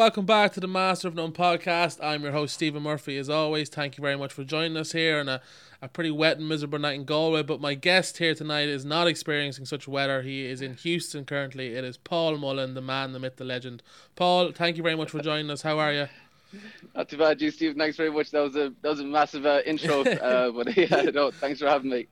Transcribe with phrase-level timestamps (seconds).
[0.00, 2.02] welcome back to the Master of None podcast.
[2.02, 3.18] I'm your host, Stephen Murphy.
[3.18, 5.42] As always, thank you very much for joining us here on a,
[5.82, 7.42] a pretty wet and miserable night in Galway.
[7.42, 10.22] But my guest here tonight is not experiencing such weather.
[10.22, 11.74] He is in Houston currently.
[11.74, 13.82] It is Paul Mullen, the man, the myth, the legend.
[14.16, 15.60] Paul, thank you very much for joining us.
[15.60, 16.08] How are you?
[16.96, 17.76] Not too bad, you Steve.
[17.76, 18.30] Thanks very much.
[18.30, 21.66] That was a that was a massive uh, intro, uh, but yeah, no, thanks for
[21.66, 22.06] having me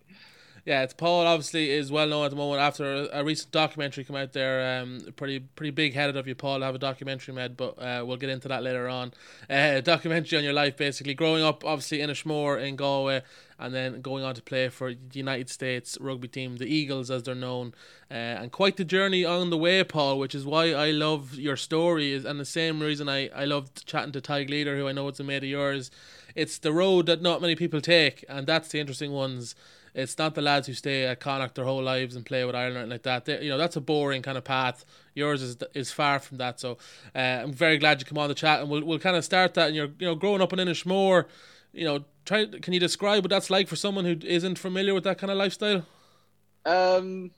[0.69, 1.27] yeah, it's Paul.
[1.27, 4.83] Obviously, is well known at the moment after a, a recent documentary come out there.
[4.83, 8.05] Um, pretty pretty big headed of you, Paul, to have a documentary made, but uh,
[8.05, 9.15] we'll get into that later on.
[9.49, 13.23] Uh, documentary on your life, basically growing up, obviously in Inishmore in Galway,
[13.59, 17.23] and then going on to play for the United States rugby team, the Eagles as
[17.23, 17.73] they're known,
[18.11, 20.19] uh, and quite the journey on the way, Paul.
[20.19, 23.87] Which is why I love your story, is and the same reason I I loved
[23.87, 25.91] chatting to Tadhg Leader, who I know it's a mate of yours.
[26.35, 29.55] It's the road that not many people take, and that's the interesting ones
[29.95, 32.91] it's not the lads who stay at Connacht their whole lives and play with Ireland
[32.91, 33.25] like that.
[33.25, 34.85] They, you know, that's a boring kind of path.
[35.15, 36.61] Yours is is far from that.
[36.61, 36.79] So
[37.15, 39.55] uh, I'm very glad you come on the chat, and we'll we'll kind of start
[39.55, 39.69] that.
[39.69, 41.27] And you're you know growing up in Inishmore,
[41.73, 45.05] you know, try can you describe what that's like for someone who isn't familiar with
[45.05, 45.85] that kind of lifestyle?
[46.65, 47.31] Um.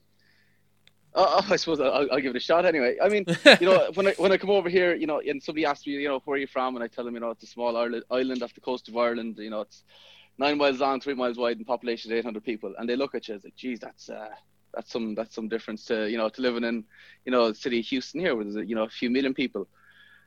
[1.12, 2.97] Uh, I suppose I'll, I'll, give it a shot anyway.
[3.03, 3.25] I mean,
[3.61, 5.95] you know, when I when I come over here, you know, and somebody asks me,
[5.95, 7.77] you know, where are you from, and I tell them, you know, it's a small
[7.77, 9.37] island off the coast of Ireland.
[9.39, 9.83] You know, it's
[10.41, 13.28] nine miles long, three miles wide, and population of 800 people, and they look at
[13.28, 14.30] you as like, geez, that's uh,
[14.74, 16.84] that's some that's some difference to you know to living in
[17.24, 19.68] you know the city of Houston here, where there's you know a few million people.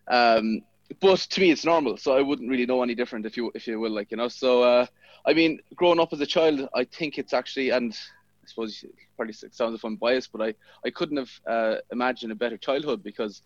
[0.07, 0.61] Um,
[1.01, 3.67] but to me, it's normal, so I wouldn't really know any different if you if
[3.67, 4.27] you will, like you know.
[4.29, 4.85] So uh,
[5.25, 7.97] I mean, growing up as a child, I think it's actually and.
[8.43, 8.83] I suppose
[9.15, 10.53] probably sounds if I'm biased, but I,
[10.85, 13.41] I couldn't have uh, imagined a better childhood because,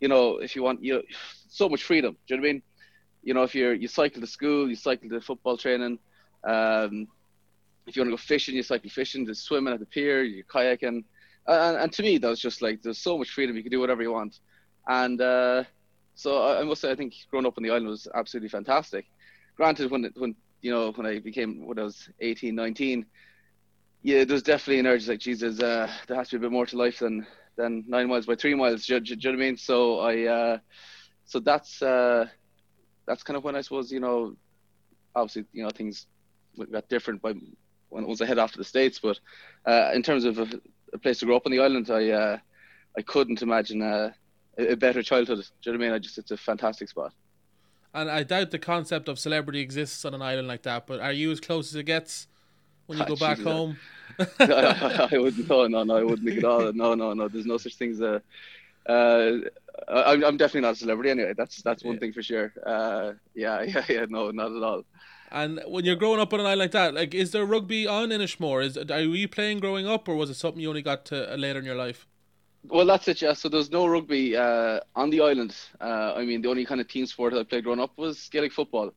[0.00, 1.02] you know, if you want, you know,
[1.48, 2.16] so much freedom.
[2.26, 2.62] Do you know what I mean?
[3.24, 5.98] You know, if you're you cycle to school, you cycle to football training.
[6.44, 7.08] Um,
[7.86, 9.24] if you want to go fishing, you cycle fishing.
[9.24, 11.04] There's swimming at the pier, you're kayaking,
[11.46, 13.56] and, and to me, that was just like there's so much freedom.
[13.56, 14.38] You can do whatever you want,
[14.86, 15.64] and uh,
[16.14, 19.06] so I, I, must say, I think growing up on the island was absolutely fantastic.
[19.56, 23.06] Granted, when when you know when I became when I was 18, 19,
[24.02, 25.60] yeah, there's definitely an urge like Jesus.
[25.60, 28.34] Uh, there has to be a bit more to life than than nine miles by
[28.34, 28.84] three miles.
[28.84, 29.56] Do, do, do you know what I mean?
[29.56, 30.58] So I, uh,
[31.24, 31.80] so that's.
[31.80, 32.28] Uh,
[33.06, 34.36] that's kind of when I suppose you know,
[35.14, 36.06] obviously you know things
[36.70, 37.34] got different by
[37.88, 38.98] when was I head off to the states.
[39.02, 39.18] But
[39.66, 40.48] uh, in terms of a,
[40.92, 42.38] a, place to grow up on the island, I uh,
[42.96, 44.12] I couldn't imagine uh,
[44.58, 45.38] a, a better childhood.
[45.38, 45.94] Do you know what I mean?
[45.94, 47.12] I just it's a fantastic spot.
[47.94, 50.86] And I doubt the concept of celebrity exists on an island like that.
[50.86, 52.26] But are you as close as it gets
[52.86, 53.78] when you go back home?
[54.18, 55.48] I, I, wouldn't.
[55.48, 56.72] No, no, no, I wouldn't at all.
[56.72, 57.28] No, no, no.
[57.28, 58.20] There's no such thing as a.
[58.88, 59.48] Uh,
[59.88, 61.34] I'm, I'm definitely not a celebrity anyway.
[61.36, 62.00] That's that's one yeah.
[62.00, 62.52] thing for sure.
[62.64, 64.06] Uh, yeah, yeah, yeah.
[64.08, 64.82] No, not at all.
[65.30, 68.10] And when you're growing up on an island like that, like, is there rugby on
[68.10, 68.64] Inishmore?
[68.64, 71.36] Is are you playing growing up, or was it something you only got to uh,
[71.36, 72.06] later in your life?
[72.66, 73.20] Well, that's it.
[73.20, 73.32] Yeah.
[73.32, 75.56] So there's no rugby uh, on the island.
[75.80, 78.52] Uh, I mean, the only kind of team sport I played growing up was Gaelic
[78.52, 78.92] football,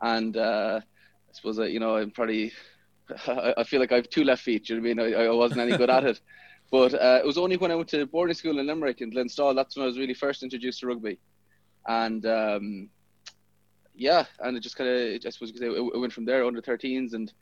[0.00, 2.52] and uh, I suppose that you know I'm probably
[3.26, 4.68] I feel like I have two left feet.
[4.68, 5.14] You know what I mean?
[5.16, 6.20] I, I wasn't any good at it.
[6.74, 9.54] But uh, it was only when I went to boarding school in Limerick in Glenstal
[9.54, 11.20] that's when I was really first introduced to rugby,
[11.86, 12.88] and um,
[13.94, 17.14] yeah, and it just kind of I suppose it, it went from there under 13s
[17.14, 17.32] and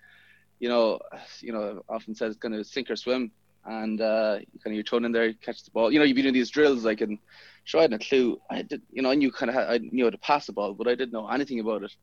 [0.61, 0.99] you know
[1.41, 3.31] you know often says kind of sink or swim
[3.65, 5.91] and uh, kind of you're thrown in there, catch the ball.
[5.91, 7.19] You know, you've been doing these drills like and
[7.65, 8.39] sure I had a clue.
[8.51, 10.75] I did, you know, I knew kind of I knew how to pass the ball,
[10.75, 11.97] but I didn't know anything about it.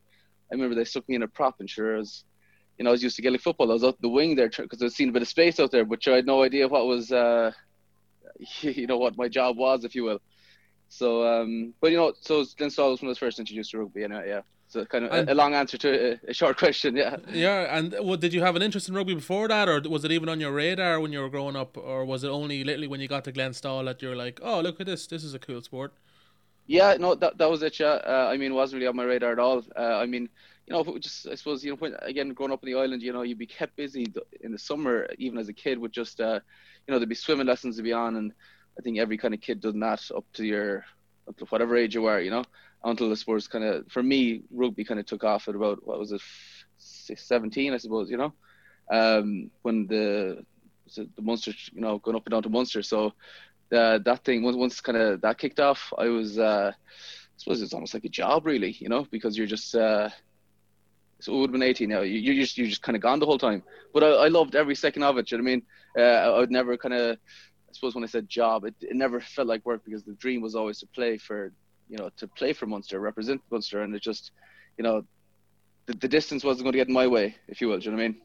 [0.51, 2.23] I remember they stuck me in a prop and sure I was
[2.79, 3.69] you know, I was used to Gaelic football.
[3.69, 5.69] I was out the wing there because I was seeing a bit of space out
[5.69, 7.51] there, but I had no idea what was, uh,
[8.61, 10.21] you know, what my job was, if you will.
[10.87, 14.05] So, um, but you know, so Glenstal was when I was first introduced to rugby,
[14.05, 14.41] anyway, yeah.
[14.69, 17.17] So kind of a, a, long answer to a, a, short question, yeah.
[17.31, 20.11] Yeah, and well, did you have an interest in rugby before that, or was it
[20.11, 23.01] even on your radar when you were growing up, or was it only literally when
[23.01, 25.61] you got to Glenstal that you're like, oh, look at this, this is a cool
[25.61, 25.93] sport?
[26.65, 27.79] Yeah, no, that that was it.
[27.79, 29.63] Yeah, uh, I mean, it wasn't really on my radar at all.
[29.75, 30.29] Uh, I mean,
[30.69, 33.11] you know, just I suppose you know, when, again, growing up on the island, you
[33.11, 34.05] know, you'd be kept busy
[34.41, 36.39] in the summer, even as a kid, with just uh,
[36.87, 38.31] you know, there'd be swimming lessons to be on, and
[38.77, 40.85] I think every kind of kid does that up to your
[41.27, 42.43] up to whatever age you are, you know,
[42.83, 45.97] until the sports kind of for me, rugby kind of took off at about what
[45.97, 46.21] was it,
[46.77, 48.33] 17, I suppose, you know,
[48.91, 50.45] um, when the
[50.95, 53.13] the Munster, you know, going up and down to Munster, so.
[53.71, 57.61] Uh, that thing once once kind of that kicked off, I was uh, I suppose
[57.61, 60.09] it's almost like a job, really, you know, because you're just uh,
[61.19, 62.01] so it would have been 18 now.
[62.01, 63.63] You, you just you just kind of gone the whole time.
[63.93, 65.31] But I, I loved every second of it.
[65.31, 65.63] You know what I mean?
[65.97, 69.19] Uh, I would never kind of, I suppose when I said job, it, it never
[69.19, 71.51] felt like work because the dream was always to play for,
[71.89, 74.31] you know, to play for Munster, represent Munster, and it just,
[74.77, 75.03] you know,
[75.87, 77.79] the, the distance wasn't going to get in my way, if you will.
[77.79, 78.21] You know what I mean?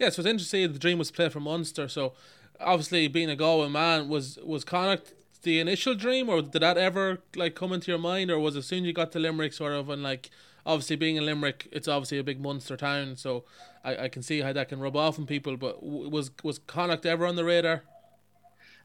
[0.00, 0.72] Yeah, so it's interesting.
[0.72, 1.88] The dream was to play for Munster.
[1.88, 2.14] So
[2.60, 5.12] obviously, being a Galway man, was was Connacht
[5.42, 8.62] the initial dream, or did that ever like come into your mind, or was it
[8.62, 10.30] soon you got to Limerick, sort of, and like
[10.68, 13.44] obviously being in Limerick, it's obviously a big Munster town, so
[13.82, 15.56] I, I can see how that can rub off on people.
[15.56, 17.82] But was was Connacht ever on the radar?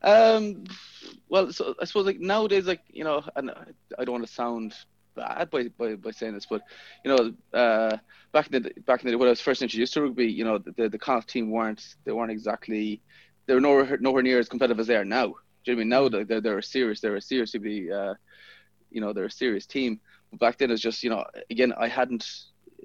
[0.01, 0.63] Um,
[1.29, 3.51] well, so I suppose like nowadays, like you know, and
[3.99, 4.73] I don't want to sound
[5.15, 6.61] bad by, by, by saying this, but
[7.05, 7.97] you know, uh,
[8.31, 10.57] back in the back in the when I was first introduced to rugby, you know,
[10.57, 13.01] the the Connacht team weren't they weren't exactly
[13.45, 15.35] they were nowhere nowhere near as competitive as they are now.
[15.65, 18.13] Do you know I mean now they're they're a serious they're a seriously uh,
[18.89, 19.99] you know they're a serious team.
[20.33, 22.25] But back then it's just you know again I hadn't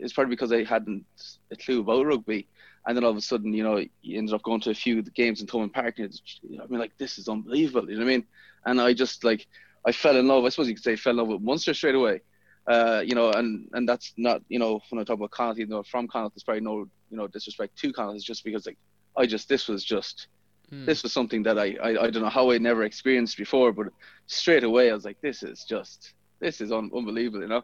[0.01, 1.05] it's probably because I hadn't
[1.51, 2.47] a clue about rugby.
[2.87, 5.03] And then all of a sudden, you know, you ended up going to a few
[5.03, 5.99] games in Thomond Park.
[5.99, 7.91] And you know, I mean, like, this is unbelievable.
[7.91, 8.27] You know what I mean?
[8.65, 9.47] And I just, like,
[9.85, 10.45] I fell in love.
[10.45, 12.21] I suppose you could say fell in love with Munster straight away.
[12.67, 15.67] Uh, you know, and and that's not, you know, when I talk about Connacht, you
[15.67, 18.17] know, from Connacht, there's probably no, you know, disrespect to Connacht.
[18.17, 18.79] It's just because, like,
[19.17, 20.29] I just, this was just,
[20.71, 20.85] hmm.
[20.85, 23.89] this was something that I, I, I don't know how I never experienced before, but
[24.27, 27.63] straight away I was like, this is just, this is un- unbelievable, you know.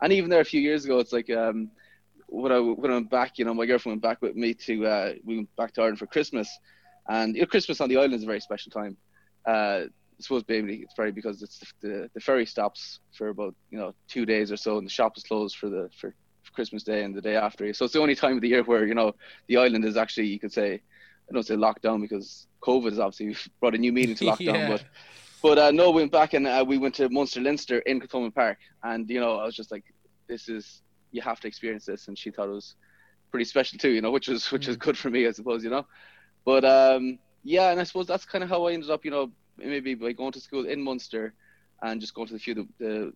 [0.00, 1.70] And even there a few years ago, it's like, um,
[2.28, 4.86] when I when I went back, you know, my girlfriend went back with me to
[4.86, 6.48] uh, we went back to Ireland for Christmas,
[7.08, 8.96] and you know, Christmas on the island is a very special time.
[9.46, 9.84] Uh,
[10.18, 13.78] I suppose maybe it's probably because it's the, the, the ferry stops for about you
[13.78, 16.82] know two days or so, and the shop is closed for the for, for Christmas
[16.82, 17.72] Day and the day after.
[17.74, 19.14] So it's the only time of the year where you know
[19.46, 20.80] the island is actually you could say
[21.28, 24.68] I don't say lockdown because COVID has obviously brought a new meaning to lockdown, yeah.
[24.68, 24.84] but
[25.42, 28.34] but uh, no, we went back and uh, we went to Munster Leinster in Thomond
[28.34, 29.84] Park, and you know I was just like,
[30.28, 32.74] this is you have to experience this, and she thought it was
[33.30, 34.80] pretty special too, you know, which was which was mm.
[34.80, 35.86] good for me, I suppose, you know.
[36.44, 39.30] But um, yeah, and I suppose that's kind of how I ended up, you know,
[39.58, 41.34] maybe by going to school in Munster
[41.82, 43.12] and just going to a few the, the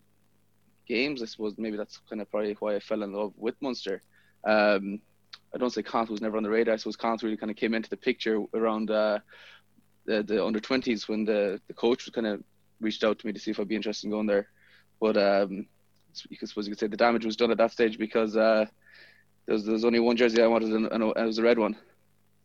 [0.86, 1.22] games.
[1.22, 4.02] I suppose maybe that's kind of probably why I fell in love with Munster.
[4.44, 5.00] Um,
[5.54, 6.74] I don't say Connacht was never on the radar.
[6.74, 9.18] I suppose Connacht really kind of came into the picture around uh,
[10.10, 12.42] the the under twenties when the the coach was kind of
[12.80, 14.48] reached out to me to see if I'd be interested in going there.
[15.00, 15.66] But um,
[16.28, 18.66] you could suppose you could say the damage was done at that stage because uh,
[19.46, 21.76] there, was, there was only one jersey I wanted and, it was a red one.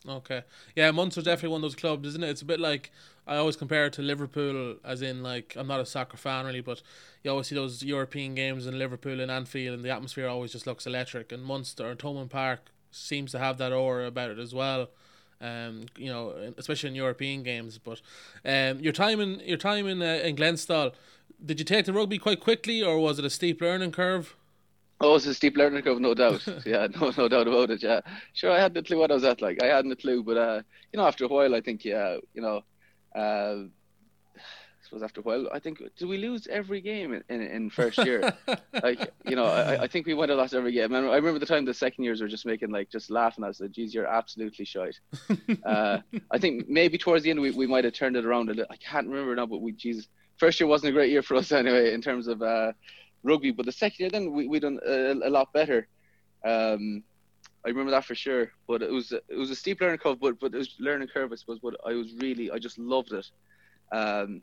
[0.08, 0.44] Okay,
[0.76, 2.30] yeah, Munster's definitely one of those clubs, isn't it?
[2.30, 2.92] It's a bit like
[3.26, 6.62] I always compare it to Liverpool, as in like I'm not a soccer fan really,
[6.62, 6.84] but
[7.24, 10.68] you always see those European games in Liverpool and Anfield, and the atmosphere always just
[10.68, 11.32] looks electric.
[11.32, 14.90] And Munster and Thomond Park seems to have that aura about it as well.
[15.42, 17.78] Um, you know, especially in European games.
[17.78, 18.02] But
[18.46, 20.94] um, your time in your time in uh, in Glenstal,
[21.44, 24.36] did you take the rugby quite quickly, or was it a steep learning curve?
[25.02, 26.48] Oh, it's a steep learning curve, no doubt.
[26.66, 27.84] yeah, no, no doubt about it.
[27.84, 28.02] Yeah,
[28.34, 28.52] sure.
[28.52, 29.42] I hadn't a clue what I was at.
[29.42, 30.62] Like, I hadn't a clue, but uh,
[30.92, 32.64] you know, after a while, I think, yeah, you know,
[33.16, 33.66] uh,
[34.36, 37.70] I suppose after a while, I think, did we lose every game in, in, in
[37.70, 38.34] first year?
[38.84, 39.45] like, you know,
[39.86, 40.94] I, think we went and lost every game.
[40.94, 43.44] And I remember the time the second years were just making like just laughing.
[43.44, 45.00] I said, "Geez, you're absolutely shite."
[45.66, 46.00] uh,
[46.32, 48.72] I think maybe towards the end we, we might have turned it around a little.
[48.72, 51.52] I can't remember now, but we, Jesus, first year wasn't a great year for us
[51.62, 52.74] anyway in terms of uh,
[53.24, 53.52] rugby.
[53.52, 55.88] But the second year, then we we done a, a lot better.
[56.44, 57.04] Um,
[57.66, 58.52] I remember that for sure.
[58.68, 61.32] But it was it was a steep learning curve, but but it was learning curve,
[61.32, 61.60] I suppose.
[61.62, 63.30] But I was really I just loved it.
[63.92, 64.42] Um,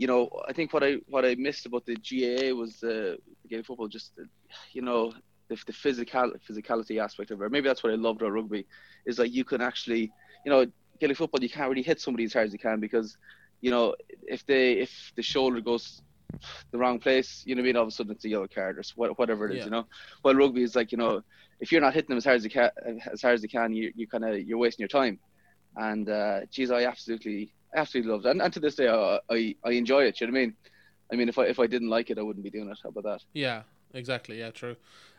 [0.00, 3.48] you know, I think what I what I missed about the GAA was uh, the
[3.50, 4.12] game of football, just
[4.72, 5.12] you know
[5.48, 7.52] the, the physical physicality aspect of it.
[7.52, 8.66] Maybe that's what I loved about rugby,
[9.04, 10.10] is like you can actually,
[10.46, 10.64] you know,
[11.00, 13.18] Gaelic football you can't really hit somebody as hard as you can because
[13.60, 13.94] you know,
[14.26, 16.00] if they if the shoulder goes
[16.70, 17.76] the wrong place, you know what I mean?
[17.76, 19.64] All of a sudden it's a yellow card or whatever it is, yeah.
[19.64, 19.86] you know.
[20.24, 21.20] Well, rugby is like you know,
[21.60, 22.70] if you're not hitting them as hard as you can,
[23.12, 25.18] as hard as you can, you you kind of you're wasting your time.
[25.76, 29.54] And uh, geez, I absolutely absolutely loved it, and, and to this day I, I
[29.64, 30.20] I enjoy it.
[30.20, 30.54] You know what I mean?
[31.12, 32.78] I mean, if I if I didn't like it, I wouldn't be doing it.
[32.82, 33.20] How about that?
[33.32, 33.62] Yeah,
[33.92, 34.38] exactly.
[34.38, 34.76] Yeah, true.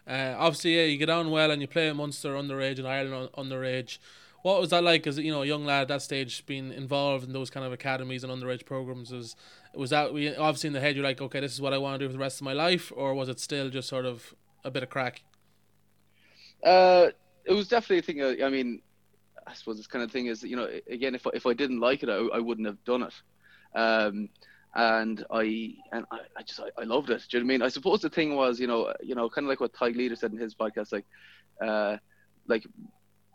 [0.07, 3.29] Uh, obviously, yeah, you get on well and you play at Munster underage and Ireland
[3.37, 3.99] underage
[4.41, 7.25] what was that like as you know a young lad at that stage being involved
[7.25, 9.35] in those kind of academies and underage programs was
[9.73, 11.99] was that we obviously in the head you're like okay this is what I want
[11.99, 14.33] to do for the rest of my life or was it still just sort of
[14.63, 15.23] a bit of crack
[16.63, 17.09] uh
[17.45, 18.81] it was definitely a thing uh, I mean
[19.47, 21.79] I suppose this kind of thing is you know again if I, if I didn't
[21.79, 23.13] like it I, I wouldn't have done it
[23.77, 24.29] um
[24.75, 27.23] and I and I, I just I, I, loved it.
[27.29, 27.61] Do you know what I mean?
[27.61, 30.15] I suppose the thing was, you know, you know, kind of like what Tadhg Leader
[30.15, 31.05] said in his podcast, like,
[31.61, 31.97] uh,
[32.47, 32.65] like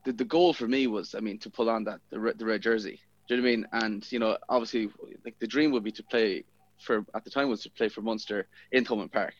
[0.05, 2.47] the, the goal for me was, I mean, to pull on that the red, the
[2.47, 3.01] red jersey.
[3.29, 3.67] Do you know what I mean?
[3.73, 4.89] And you know, obviously,
[5.25, 6.45] like the dream would be to play
[6.81, 9.35] for at the time was to play for Munster in Thomond Park.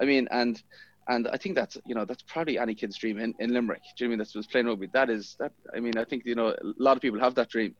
[0.00, 0.62] I mean, and
[1.08, 3.82] and I think that's you know that's probably any kid's dream in, in Limerick.
[3.96, 4.18] Do you know I mean?
[4.18, 4.88] That's was playing rugby.
[4.92, 5.52] That is that.
[5.74, 7.74] I mean, I think you know a lot of people have that dream,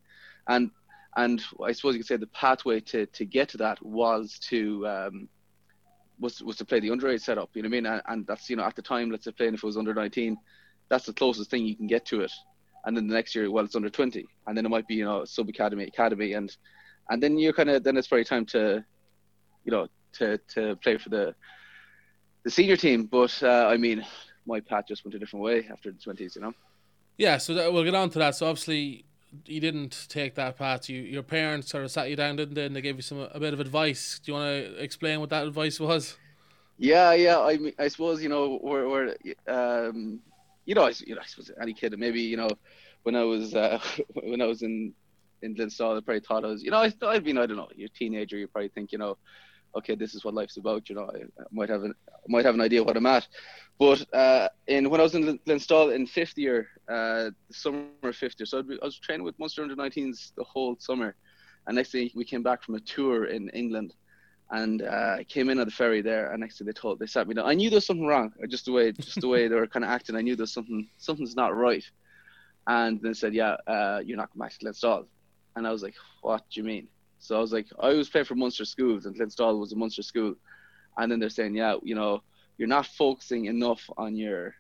[0.49, 0.71] and
[1.17, 4.87] and I suppose you could say the pathway to to get to that was to
[4.87, 5.29] um,
[6.19, 7.51] was was to play the underage setup.
[7.55, 7.87] You know what I mean?
[7.87, 9.95] And, and that's you know at the time, let's say playing if it was under
[9.95, 10.37] 19,
[10.89, 12.33] that's the closest thing you can get to it.
[12.85, 15.05] And then the next year, well, it's under 20, and then it might be you
[15.05, 16.55] know sub academy, academy, and
[17.11, 18.85] and then you kind of then it's probably time to,
[19.65, 21.35] you know, to to play for the
[22.45, 23.05] the senior team.
[23.05, 24.05] But uh, I mean,
[24.47, 26.53] my path just went a different way after the twenties, you know.
[27.19, 28.35] Yeah, so that, we'll get on to that.
[28.37, 29.05] So obviously,
[29.47, 30.89] you didn't take that path.
[30.89, 32.67] You your parents sort of sat you down, didn't they?
[32.67, 34.21] And they gave you some a bit of advice.
[34.25, 36.17] Do you want to explain what that advice was?
[36.79, 37.41] Yeah, yeah.
[37.41, 39.15] I mean, I suppose you know we're, we're
[39.47, 40.21] um,
[40.65, 42.51] you know, I, you know, I suppose any kid, maybe you know,
[43.03, 43.81] when I was uh,
[44.15, 44.95] when I was in
[45.43, 47.69] in Glenstal, I probably thought I was, you know, I, I've been, I don't know,
[47.75, 49.19] you're a teenager, you probably think, you know,
[49.77, 50.89] okay, this is what life's about.
[50.89, 51.95] You know, I, I might have an
[52.29, 53.27] might have an idea what I'm at.
[53.79, 58.37] But uh, in when I was in Glenstal in fifth year, uh, summer of fifth
[58.39, 61.15] year, so be, I was training with Munster under 19s the whole summer,
[61.67, 63.95] and next day we came back from a tour in England,
[64.51, 67.07] and uh, I came in at the ferry there, and next thing they told they
[67.07, 67.47] sat me down.
[67.47, 69.85] I knew there was something wrong, just the way just the way they were kind
[69.85, 70.17] of acting.
[70.17, 71.85] I knew there's something something's not right,
[72.67, 75.07] and they said, yeah, uh, you're not going back to Glenstal,
[75.57, 76.89] and I was like, what do you mean?
[77.23, 80.03] So I was like, I always playing for Munster schools, and Glenstal was a Munster
[80.03, 80.35] school,
[80.99, 82.21] and then they're saying, yeah, you know,
[82.59, 84.57] you're not focusing enough on your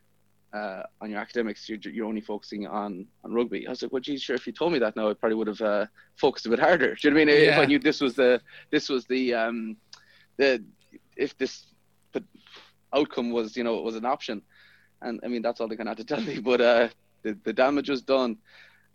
[0.52, 1.68] uh, on your academics.
[1.68, 3.66] You're, you're only focusing on on rugby.
[3.66, 4.36] I was like, well, geez, sure.
[4.36, 6.94] If you told me that now, I probably would have uh, focused a bit harder.
[6.94, 7.44] Do you know what I mean?
[7.44, 7.52] Yeah.
[7.54, 8.40] If I knew this was the
[8.70, 9.76] this was the um
[10.36, 10.64] the
[11.16, 11.66] if this
[12.94, 14.40] outcome was you know was an option,
[15.00, 16.38] and I mean that's all they kind of had to tell me.
[16.50, 16.88] But uh,
[17.24, 18.38] the the damage was done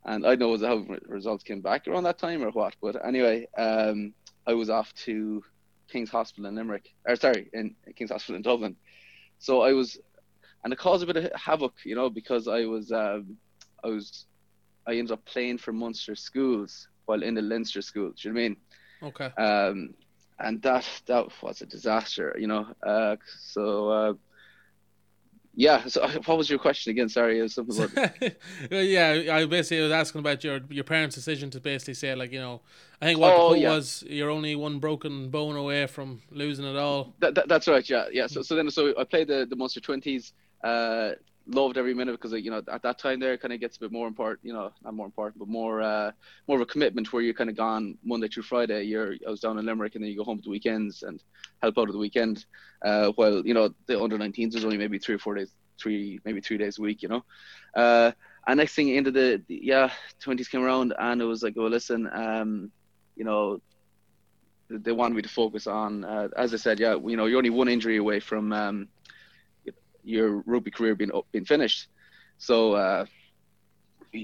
[0.07, 2.75] and I know how results came back around that time or what.
[2.81, 4.13] But anyway, um,
[4.47, 5.43] I was off to
[5.89, 8.77] King's Hospital in Limerick, or sorry, in King's Hospital in Dublin.
[9.39, 9.99] So I was,
[10.63, 13.37] and it caused a bit of havoc, you know, because I was, um,
[13.83, 14.25] I was,
[14.87, 18.21] I ended up playing for Munster schools while in the Leinster schools.
[18.21, 18.57] Do you know what I mean?
[19.03, 19.43] Okay.
[19.43, 19.93] Um,
[20.39, 22.67] and that that was a disaster, you know.
[22.85, 24.13] Uh, so uh,
[25.57, 25.87] yeah.
[25.87, 27.09] So, what was your question again?
[27.09, 28.11] Sorry, it was something about.
[28.71, 32.39] yeah, I basically was asking about your your parents' decision to basically say like you
[32.39, 32.61] know,
[33.01, 33.71] I think what oh, the yeah.
[33.71, 37.15] was you're only one broken bone away from losing it all.
[37.19, 37.89] That, that, that's right.
[37.89, 38.27] Yeah, yeah.
[38.27, 40.33] So so then so I played the the Munster twenties.
[40.63, 41.13] Uh,
[41.47, 43.79] loved every minute because you know at that time there it kind of gets a
[43.79, 46.11] bit more important you know not more important but more uh
[46.47, 48.83] more of a commitment where you're kind of gone monday through friday.
[48.83, 51.23] You're i was down in limerick and then you go home at the weekends and
[51.61, 52.45] help out at the weekend
[52.83, 56.19] uh while you know the under 19s is only maybe three or four days three
[56.25, 57.23] maybe three days a week you know?
[57.75, 58.11] Uh
[58.47, 59.91] and next thing into the, the yeah
[60.23, 62.71] 20s came around and it was like well listen um
[63.15, 63.61] you know
[64.69, 67.49] they wanted me to focus on uh, as i said yeah you know you're only
[67.49, 68.87] one injury away from um
[70.07, 71.87] your rugby career being being finished.
[72.37, 73.05] So uh,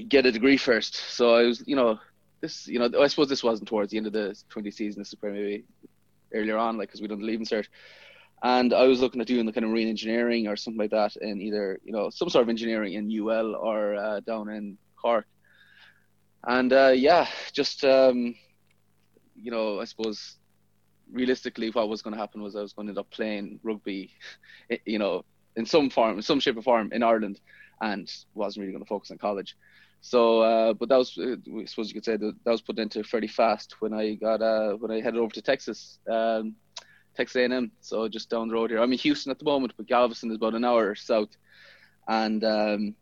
[0.07, 0.95] get a degree first.
[0.95, 1.99] So I was, you know,
[2.41, 5.01] this, you know, I suppose this wasn't towards the end of the 20 season.
[5.01, 5.63] This is probably maybe
[6.33, 7.67] earlier on, like because we done the leaving cert.
[8.43, 11.15] And I was looking at doing the kind of marine engineering or something like that
[11.17, 15.25] in either, you know, some sort of engineering in UL or uh, down in Cork.
[16.45, 18.35] And uh, yeah, just um,
[19.41, 20.37] you know, I suppose
[21.11, 24.11] realistically, what was going to happen was I was going to end up playing rugby,
[24.85, 25.23] you know,
[25.55, 27.39] in some form, in some shape or form in Ireland,
[27.81, 29.55] and wasn't really going to focus on college.
[30.01, 32.77] So, uh, but that was, uh, I suppose you could say that that was put
[32.77, 36.55] into fairly fast when I got uh, when I headed over to Texas, um,
[37.15, 37.71] Texas A&M.
[37.79, 38.79] So just down the road here.
[38.79, 41.29] I'm in Houston at the moment, but Galveston is about an hour south,
[42.07, 42.95] and um,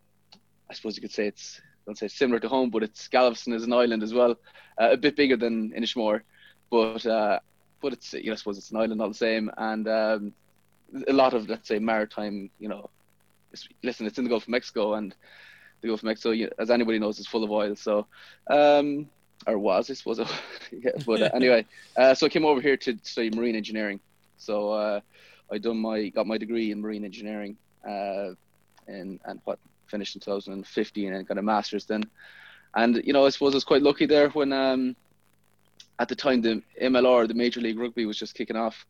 [0.70, 3.64] I suppose you could say it's don't say similar to home, but it's Galveston is
[3.64, 4.36] an island as well,
[4.80, 6.22] uh, a bit bigger than Inishmore,
[6.70, 7.40] but uh,
[7.82, 10.34] but it's you know I suppose it's an island all the same, and um,
[11.08, 12.90] a lot of let's say maritime, you know,
[13.84, 15.16] listen, it's in the Gulf of Mexico, and
[15.82, 17.76] the Gulf of Mexico, as anybody knows, is full of oil.
[17.76, 18.08] So,
[18.50, 19.10] um,
[19.48, 20.20] or was I suppose.
[20.72, 21.66] yeah, but uh, anyway,
[21.98, 24.00] uh, so I came over here to study marine engineering.
[24.38, 25.02] So uh,
[25.52, 27.58] I done my got my degree in marine engineering,
[27.88, 28.34] uh,
[28.88, 32.04] and and what finished in 2015 and got a master's then.
[32.74, 34.96] And you know, I suppose I was quite lucky there when um,
[36.00, 38.86] at the time the MLR, the Major League Rugby, was just kicking off.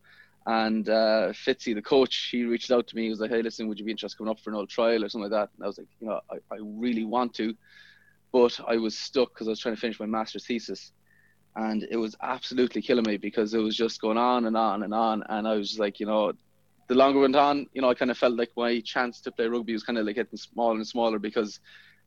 [0.47, 3.03] And uh, Fitzy, the coach, he reached out to me.
[3.03, 5.03] He was like, "Hey, listen, would you be interested coming up for an old trial
[5.03, 7.53] or something like that?" And I was like, "You know, I, I really want to,
[8.31, 10.93] but I was stuck because I was trying to finish my master's thesis,
[11.55, 14.95] and it was absolutely killing me because it was just going on and on and
[14.95, 16.33] on, and I was just like, you know,
[16.87, 19.31] the longer it went on, you know, I kind of felt like my chance to
[19.31, 21.59] play rugby was kind of like getting smaller and smaller because,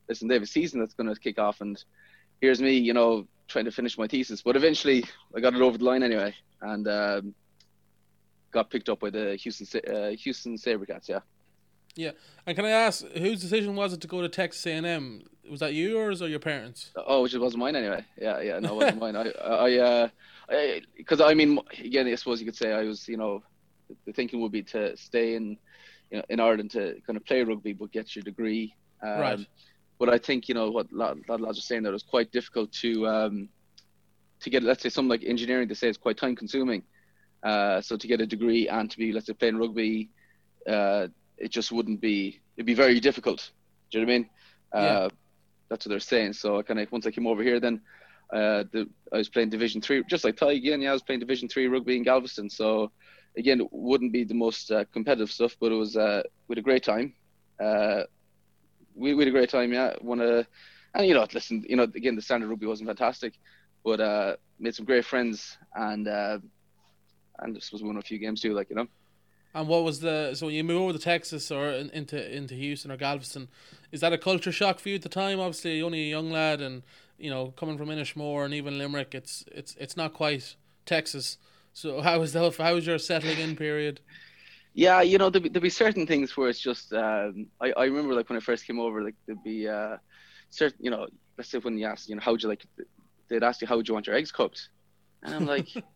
[0.09, 1.83] listen, they have a season that's going to kick off, and
[2.41, 5.05] here's me, you know, trying to finish my thesis, but eventually
[5.37, 6.89] I got it over the line anyway, and.
[6.89, 7.35] Um,
[8.55, 11.09] got picked up by the Houston uh, Houston SaberCats.
[11.09, 11.21] Yeah.
[11.97, 12.11] Yeah,
[12.45, 15.23] and can I ask whose decision was it to go to Texas A&M?
[15.49, 16.91] Was that yours or your parents?
[16.97, 18.05] Oh, which it wasn't mine anyway.
[18.21, 19.15] Yeah, yeah, no, it wasn't mine.
[19.15, 20.09] I, I, uh,
[20.97, 23.45] because I, I, mean, again, I suppose you could say I was, you know,
[24.07, 25.57] the thinking would be to stay in,
[26.11, 28.75] you know, in Ireland to kind of play rugby but get your degree.
[29.01, 29.47] Um, right.
[30.01, 31.93] But I think you know what a lot, lot of lads are saying that it
[31.93, 33.49] was quite difficult to um,
[34.41, 36.83] to get let's say something like engineering, they say it's quite time consuming.
[37.45, 40.11] Uh, so to get a degree and to be let's say playing rugby,
[40.69, 41.09] uh,
[41.39, 43.53] it just wouldn't be it'd be very difficult.
[43.91, 44.31] Do you know what I mean?
[44.73, 45.09] Uh, Yeah.
[45.71, 46.35] That's what they're saying.
[46.35, 47.81] So I kind of once I came over here, then
[48.33, 50.83] uh, the, I was playing Division Three, just like Tadhg again.
[50.83, 52.51] Yeah, I was playing Division Three rugby in Galveston.
[52.51, 52.93] So
[53.37, 56.59] again, it wouldn't be the most uh, competitive stuff, but it was uh, we had
[56.59, 57.15] a great time.
[57.61, 58.03] Uh,
[58.95, 59.73] we, we had a great time.
[59.73, 60.47] Yeah, won a,
[60.95, 63.35] and you know, listen, you know, again, the standard rugby wasn't fantastic,
[63.85, 66.39] but uh, made some great friends and uh,
[67.45, 68.89] and this was won a few games too, like you know.
[69.55, 72.55] And what was the so when you move over to Texas or in, into into
[72.55, 73.49] Houston or Galveston,
[73.93, 75.39] is that a culture shock for you at the time?
[75.39, 76.83] Obviously, you're only a young lad, and
[77.19, 81.39] you know coming from Inishmore and even Limerick, it's it's it's not quite Texas.
[81.73, 84.01] So how was the how was your settling in period?
[84.77, 86.93] Yeah, you know, there'd be, there'd be certain things where it's just.
[86.93, 89.99] Um, I I remember like when I first came over, like there'd be uh,
[90.51, 91.07] certain, you know,
[91.39, 92.65] let's say when you asked you know, how'd you like,
[93.29, 94.71] they'd ask you how would you want your eggs cooked,
[95.23, 95.69] and I'm like.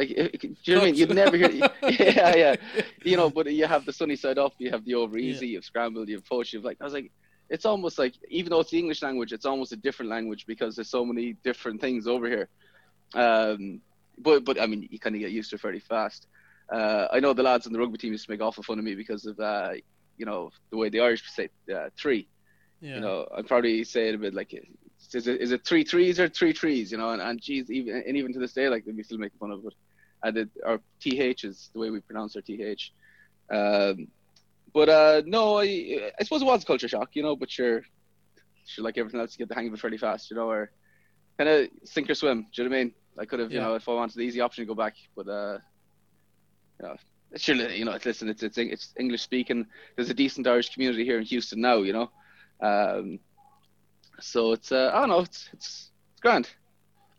[0.00, 0.94] Like, do you know what I mean?
[0.94, 1.50] You'd never hear,
[1.82, 2.56] yeah, yeah,
[3.04, 3.28] you know.
[3.28, 6.08] But you have the sunny side up, you have the over easy, you have scrambled,
[6.08, 6.54] you have poached.
[6.54, 7.12] You've like, I was like,
[7.50, 10.74] it's almost like, even though it's the English language, it's almost a different language because
[10.74, 12.48] there's so many different things over here.
[13.14, 13.82] Um,
[14.16, 16.28] but but I mean, you kind of get used to it fairly fast.
[16.72, 18.84] Uh, I know the lads on the rugby team used to make awful fun of
[18.86, 19.72] me because of uh,
[20.16, 22.26] you know the way the Irish say uh, three.
[22.80, 22.94] Yeah.
[22.94, 24.54] You know, I'd probably say it a bit like,
[25.12, 26.90] is it, is it three threes or three trees?
[26.90, 29.34] You know, and, and geez, even and even to this day, like we still make
[29.38, 29.74] fun of it.
[30.24, 32.92] It, our th is the way we pronounce our th.
[33.50, 34.08] Um,
[34.72, 37.36] but uh, no, I, I suppose it was a culture shock, you know.
[37.36, 37.82] But sure,
[38.66, 40.70] sure, like everything else, you get the hang of it fairly fast, you know, or
[41.38, 42.46] kind of sink or swim.
[42.52, 42.94] Do you know what I mean?
[43.18, 45.28] I could have, you know, if I wanted the easy option to go back, but
[45.28, 45.58] uh,
[46.80, 46.96] you know,
[47.36, 49.66] sure, you know, listen, it's it's it's English speaking.
[49.96, 52.10] There's a decent Irish community here in Houston now, you know.
[52.62, 53.18] Um,
[54.20, 56.50] so it's uh, I don't know, it's it's it's grand.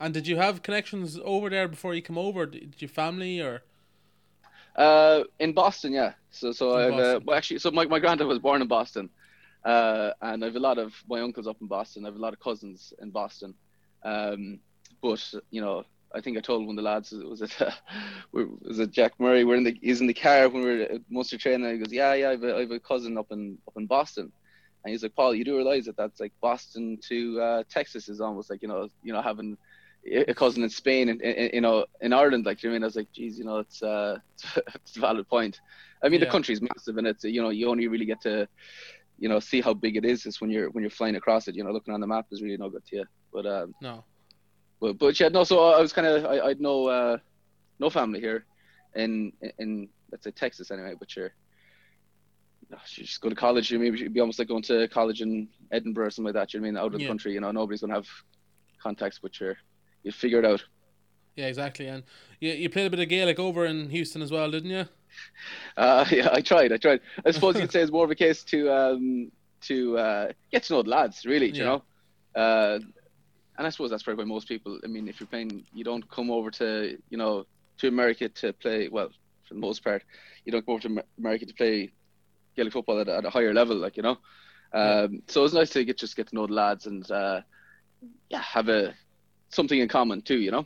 [0.01, 2.47] And did you have connections over there before you come over?
[2.47, 3.61] Did your family or
[4.75, 6.13] Uh, in Boston, yeah.
[6.31, 9.09] So so I've uh, well actually so my my granddad was born in Boston,
[9.63, 12.05] uh, and I've a lot of my uncles up in Boston.
[12.05, 13.53] I've a lot of cousins in Boston,
[14.03, 14.59] um,
[15.01, 15.85] but you know.
[16.13, 17.71] I think I told one of the lads was it uh,
[18.33, 19.45] was it Jack Murray?
[19.45, 21.65] We're in the he's in the car when we we're at Munster training.
[21.65, 24.29] And he goes, yeah, yeah, I've a, I've a cousin up in up in Boston,
[24.83, 28.19] and he's like, Paul, you do realize that that's like Boston to uh, Texas is
[28.19, 29.57] almost like you know you know having
[30.05, 31.21] a cousin in Spain and,
[31.53, 33.57] you know in Ireland like you know I mean I was like geez you know
[33.59, 34.17] it's uh
[34.75, 35.59] it's a valid point
[36.03, 36.25] I mean Yeah.
[36.25, 38.47] the country's massive and it's you know you only really get to
[39.19, 41.55] you know see how big it is is when you're when you're flying across it
[41.55, 44.03] you know looking on the map is really no good to you but um no?
[44.79, 47.17] but but yeah no so I was kind of I I'd no uh
[47.79, 48.45] no family here
[48.95, 51.31] in in let's say Texas anyway but sure
[52.69, 53.69] you just go to college.
[53.69, 56.53] You maybe it'd be almost like going to college in Edinburgh or something like that.
[56.53, 57.05] You know what I mean out of Yeah.
[57.05, 57.33] the country.
[57.33, 58.07] You know nobody's gonna have
[58.81, 59.57] contacts, but you're
[60.03, 60.63] you figure it out.
[61.35, 61.87] Yeah, exactly.
[61.87, 62.03] And
[62.39, 64.85] you you played a bit of Gaelic over in Houston as well, didn't you?
[65.77, 66.71] Uh, yeah, I tried.
[66.71, 67.01] I tried.
[67.25, 70.63] I suppose you could say it's more of a case to um, to uh, get
[70.63, 71.51] to know the lads, really.
[71.51, 71.83] do You know,
[72.35, 72.79] uh,
[73.57, 74.79] and I suppose that's probably why most people.
[74.83, 77.45] I mean, if you're playing, you don't come over to you know
[77.79, 78.87] to America to play.
[78.89, 79.09] Well,
[79.47, 80.03] for the most part,
[80.45, 81.91] you don't go over to America to play
[82.55, 84.17] Gaelic football at, a- at a higher level, like you know.
[84.73, 87.41] Um, So it's nice to get just get to know the lads and uh,
[88.29, 88.93] yeah, have a
[89.51, 90.37] something in common too.
[90.39, 90.65] You know.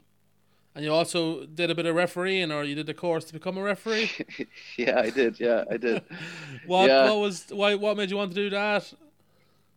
[0.75, 3.57] And you also did a bit of refereeing, or you did a course to become
[3.57, 4.11] a referee.
[4.77, 5.39] yeah, I did.
[5.39, 6.03] Yeah, I did.
[6.67, 7.09] what Yeah.
[7.09, 8.93] what was why what made you want to do that?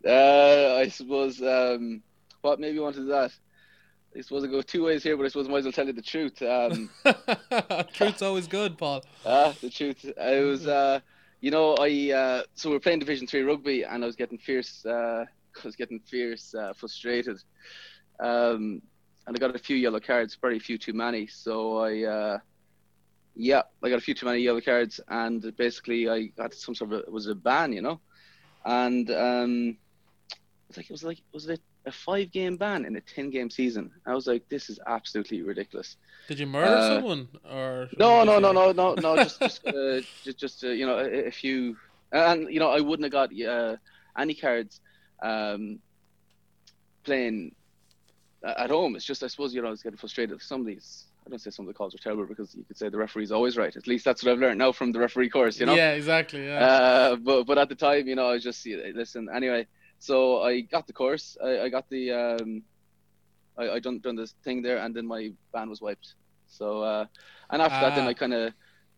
[0.06, 2.02] Uh, I suppose um,
[2.42, 3.32] what maybe want to do that.
[4.16, 5.86] I suppose I go two ways here, but I suppose I might as well tell
[5.86, 6.40] you the truth.
[6.42, 6.88] Um,
[7.92, 9.04] Truth's always good, Paul.
[9.26, 10.04] ah, the truth.
[10.20, 11.00] I was, uh,
[11.40, 14.38] you know, I uh, so we were playing Division Three rugby, and I was getting
[14.38, 14.84] fierce.
[14.84, 17.38] Uh, I was getting fierce, uh, frustrated,
[18.18, 18.80] um,
[19.28, 21.26] and I got a few yellow cards, very few too many.
[21.26, 22.38] So I, uh,
[23.36, 26.92] yeah, I got a few too many yellow cards, and basically I got some sort
[26.92, 28.00] of a, it was a ban, you know,
[28.64, 29.76] and um,
[30.68, 33.50] it's like it was like was it a five game ban in a ten game
[33.50, 33.90] season?
[34.06, 35.96] I was like, this is absolutely ridiculous.
[36.26, 39.16] Did you murder Uh, someone or No, no, no, no, no, no.
[39.16, 41.76] Just, just, uh, just, just uh, you know, a, a few,
[42.12, 43.76] and you know, I wouldn't have got uh,
[44.16, 44.80] any cards
[45.22, 45.80] um,
[47.04, 47.54] playing
[48.42, 48.96] at home.
[48.96, 50.40] It's just, I suppose, you know, I was getting frustrated.
[50.42, 52.76] Some of these, I don't say some of the calls are terrible because you could
[52.76, 53.74] say the referee's always right.
[53.74, 55.58] At least that's what I've learned now from the referee course.
[55.58, 55.74] You know.
[55.74, 56.46] Yeah, exactly.
[56.46, 56.58] Yeah.
[56.58, 59.28] Uh, but but at the time, you know, I was just listen.
[59.34, 59.66] Anyway,
[59.98, 61.36] so I got the course.
[61.42, 62.62] I, I got the um,
[63.58, 66.14] I, I done done this thing there, and then my ban was wiped.
[66.46, 67.06] So uh,
[67.50, 68.10] and after that, then Ah.
[68.10, 68.52] I kind of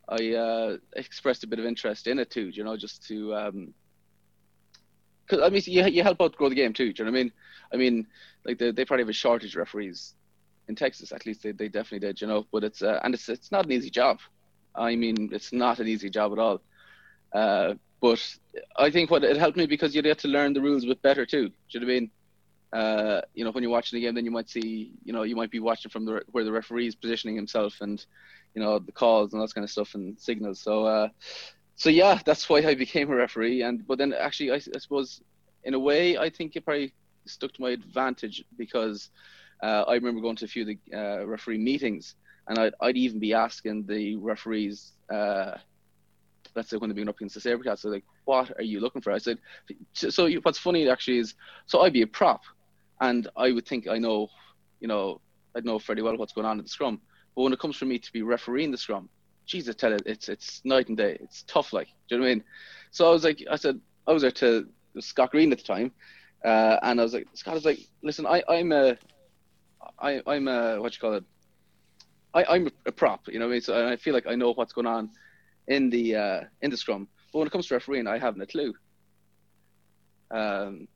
[0.08, 2.48] I uh, expressed a bit of interest in it too.
[2.48, 3.74] You know, just to um,
[5.30, 6.92] cause I mean, you you help out grow the game too.
[6.92, 7.32] Do you know what I mean?
[7.72, 8.06] I mean,
[8.44, 10.14] like they they probably have a shortage of referees
[10.68, 11.12] in Texas.
[11.12, 12.46] At least they, they definitely did, you know.
[12.52, 14.18] But it's uh, and it's it's not an easy job.
[14.74, 16.60] I mean, it's not an easy job at all.
[17.32, 18.20] Uh, but
[18.76, 21.02] I think what it helped me because you get to learn the rules a bit
[21.02, 21.48] better too.
[21.48, 22.10] Do you know what I mean?
[22.72, 25.34] Uh, you know, when you're watching the game, then you might see, you know, you
[25.34, 28.06] might be watching from the where the referee is positioning himself and,
[28.54, 30.60] you know, the calls and that kind of stuff and signals.
[30.60, 31.08] So, uh,
[31.80, 33.62] so yeah, that's why I became a referee.
[33.62, 35.22] And but then actually, I, I suppose,
[35.64, 36.92] in a way, I think it probably
[37.24, 39.08] stuck to my advantage because
[39.62, 42.16] uh, I remember going to a few of the uh, referee meetings,
[42.48, 45.52] and I'd, I'd even be asking the referees, uh,
[46.54, 49.00] let's say when they're being up against the Sabercats, so like, what are you looking
[49.00, 49.12] for?
[49.12, 49.38] I said,
[49.94, 52.42] so you, what's funny actually is, so I'd be a prop,
[53.00, 54.28] and I would think I know,
[54.80, 55.22] you know,
[55.56, 57.00] I'd know fairly well what's going on in the scrum.
[57.34, 59.08] But when it comes for me to be refereeing the scrum,
[59.50, 61.18] Jesus, tell it, it's it's night and day.
[61.20, 62.44] It's tough, like, do you know what I mean?
[62.92, 64.68] So I was like, I said, I was there to
[65.00, 65.90] Scott Green at the time,
[66.44, 68.96] uh, and I was like, Scott was like, listen, I I'm a,
[69.98, 71.24] I I'm a what you call it,
[72.32, 73.60] I I'm a prop, you know what I mean?
[73.62, 75.10] So I feel like I know what's going on
[75.66, 78.46] in the uh, in the scrum, but when it comes to refereeing, I haven't a
[78.46, 78.72] clue.
[80.30, 80.86] Um,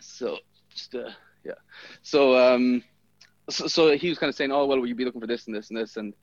[0.00, 0.38] so
[0.70, 1.10] just uh,
[1.44, 1.60] yeah,
[2.00, 2.82] so um,
[3.50, 5.46] so, so he was kind of saying, oh well, will you be looking for this
[5.46, 6.14] and this and this and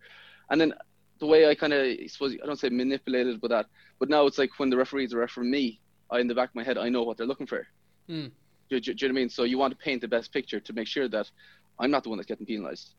[0.49, 0.73] and then
[1.19, 3.67] the way I kind of suppose I don't say manipulated, but that,
[3.99, 5.79] but now it's like when the referees are refereeing me,
[6.11, 7.67] I in the back of my head I know what they're looking for.
[8.09, 8.31] Mm.
[8.69, 9.29] Do, do, do, you know what I mean?
[9.29, 11.29] So you want to paint the best picture to make sure that
[11.79, 12.93] I'm not the one that's getting penalised.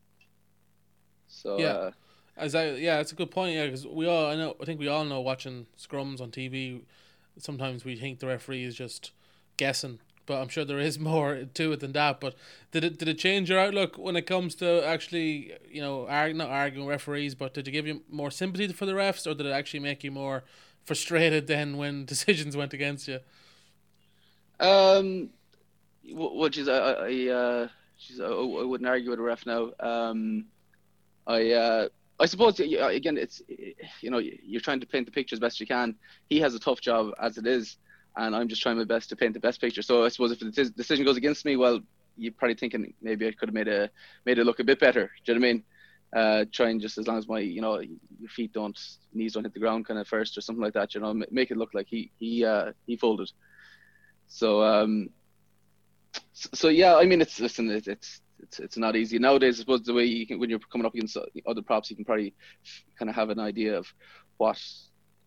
[1.27, 1.91] So yeah, uh,
[2.37, 3.55] as I yeah, it's a good point.
[3.55, 6.81] Yeah, because we all I know I think we all know watching scrums on TV.
[7.37, 9.11] Sometimes we think the referee is just
[9.57, 12.21] guessing, but I'm sure there is more to it than that.
[12.21, 12.35] But
[12.71, 16.37] did it did it change your outlook when it comes to actually you know argue,
[16.37, 19.47] not arguing referees, but did it give you more sympathy for the refs, or did
[19.47, 20.43] it actually make you more
[20.85, 23.19] frustrated then when decisions went against you?
[24.59, 25.29] Um,
[26.13, 29.71] well, geez, I, I, uh, geez, I, I wouldn't argue with a ref now.
[29.79, 30.45] Um,
[31.25, 31.87] I, uh,
[32.19, 33.41] I suppose again, it's
[34.01, 35.95] you know you're trying to paint the picture as best you can.
[36.29, 37.77] He has a tough job as it is,
[38.19, 39.81] and I'm just trying my best to paint the best picture.
[39.81, 41.79] So I suppose if the decision goes against me, well,
[42.17, 43.89] you're probably thinking maybe I could have made a
[44.25, 45.09] made it look a bit better.
[45.23, 45.63] Do you know what I mean?
[46.11, 48.77] Uh, trying just as long as my you know your feet don't
[49.13, 50.93] knees don't hit the ground kind of first or something like that.
[50.93, 53.31] You know, make it look like he he uh, he folded.
[54.27, 55.09] So um,
[56.33, 59.59] so, so yeah, I mean it's listen it's it's it's, it's not easy nowadays.
[59.59, 62.05] I suppose the way you can when you're coming up against other props, you can
[62.05, 62.33] probably
[62.97, 63.87] kind of have an idea of
[64.37, 64.59] what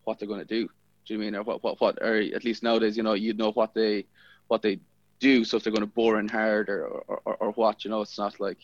[0.03, 0.69] what they're going to do.
[1.05, 3.51] Do you mean or what what what or at least nowadays you know you'd know
[3.51, 4.05] what they
[4.47, 4.79] what they
[5.23, 5.45] do.
[5.45, 8.01] So if they're going to bore in hard or or, or, or what you know,
[8.01, 8.59] it's not like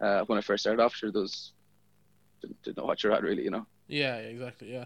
[0.00, 0.94] uh, when I first started off.
[0.94, 1.52] Sure, those
[2.40, 3.66] didn't, didn't know what you're at really, you know.
[3.88, 4.72] Yeah, exactly.
[4.72, 4.84] Yeah.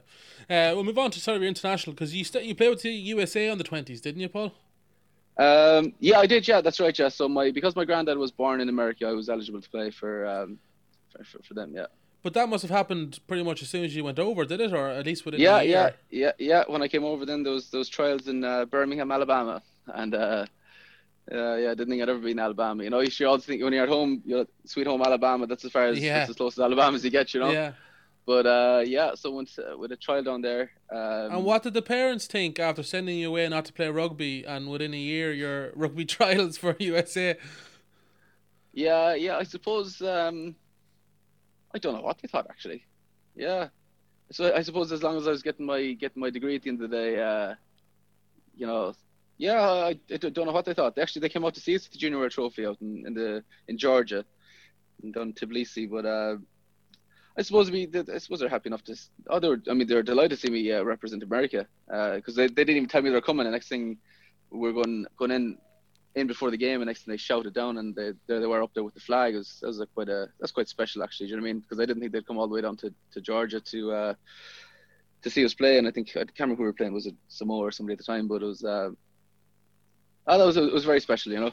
[0.49, 2.83] Uh, we'll move on to sort of your international because you st- you played with
[2.83, 4.53] the USA on the twenties, didn't you, Paul?
[5.37, 6.49] Um, yeah, I did.
[6.49, 6.99] Yeah, that's right.
[6.99, 7.09] Yeah.
[7.09, 10.27] So my because my granddad was born in America, I was eligible to play for
[10.27, 10.59] um,
[11.13, 11.73] for, for, for them.
[11.75, 11.87] Yeah.
[12.25, 14.73] But that must have happened pretty much as soon as you went over, did it,
[14.73, 15.73] or at least within yeah, a year?
[15.73, 16.49] Yeah, yeah, yeah.
[16.49, 16.65] Yeah.
[16.67, 20.47] When I came over, then those those trials in uh, Birmingham, Alabama, and uh,
[21.31, 22.83] uh, yeah, I didn't think I'd ever be in Alabama.
[22.83, 25.47] You know, you should always think when you're at home, you know, sweet home Alabama.
[25.47, 26.21] That's as far as Yeah.
[26.21, 27.35] that's as close to Alabama as you get.
[27.35, 27.51] You know.
[27.51, 27.73] Yeah.
[28.25, 30.71] But uh, yeah, so once uh, with a trial down there.
[30.91, 34.45] Um, And what did the parents think after sending you away not to play rugby,
[34.47, 37.37] and within a year your rugby trials for USA?
[38.73, 39.37] Yeah, yeah.
[39.37, 40.01] I suppose.
[40.01, 40.57] Um,
[41.75, 42.85] I don't know what they thought actually.
[43.35, 43.69] Yeah.
[44.31, 46.71] So I suppose as long as I was getting my getting my degree at the
[46.71, 47.55] end of the day, uh,
[48.57, 48.95] you know,
[49.37, 50.95] yeah, I, I don't know what they thought.
[50.95, 53.05] They actually they came out to see us at the Junior World Trophy out in,
[53.07, 54.25] in the in Georgia,
[55.03, 55.91] in down in Tbilisi.
[55.91, 56.37] But uh,
[57.37, 58.97] I suppose we, I suppose they're happy enough to.
[59.29, 59.61] Oh, they were.
[59.69, 62.89] I mean, they're delighted to see me uh, represent America because they, they didn't even
[62.89, 63.45] tell me they were coming.
[63.45, 63.99] The next thing
[64.51, 65.59] we are going going in
[66.15, 68.63] in before the game, and next thing they shouted down, and they there they were
[68.63, 69.35] up there with the flag.
[69.35, 71.27] It was was like quite a that's quite special actually.
[71.27, 71.61] Do you know what I mean?
[71.61, 74.15] Because I didn't think they'd come all the way down to, to Georgia to uh,
[75.23, 75.79] to see us play.
[75.79, 76.93] And I think I can't remember who we were playing.
[76.93, 78.29] Was it Samoa or somebody at the time?
[78.29, 78.65] But it was.
[78.65, 78.91] Uh,
[80.27, 81.33] oh, that was it was very special.
[81.33, 81.53] You know.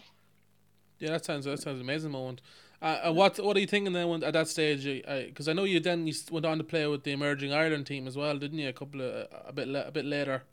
[1.00, 2.42] Yeah, that sounds that sounds an amazing moment.
[2.82, 4.86] Uh, what what are you thinking then when, at that stage?
[4.86, 8.08] Because I know you then you went on to play with the emerging Ireland team
[8.08, 8.70] as well, didn't you?
[8.70, 10.44] A couple of a bit a bit later.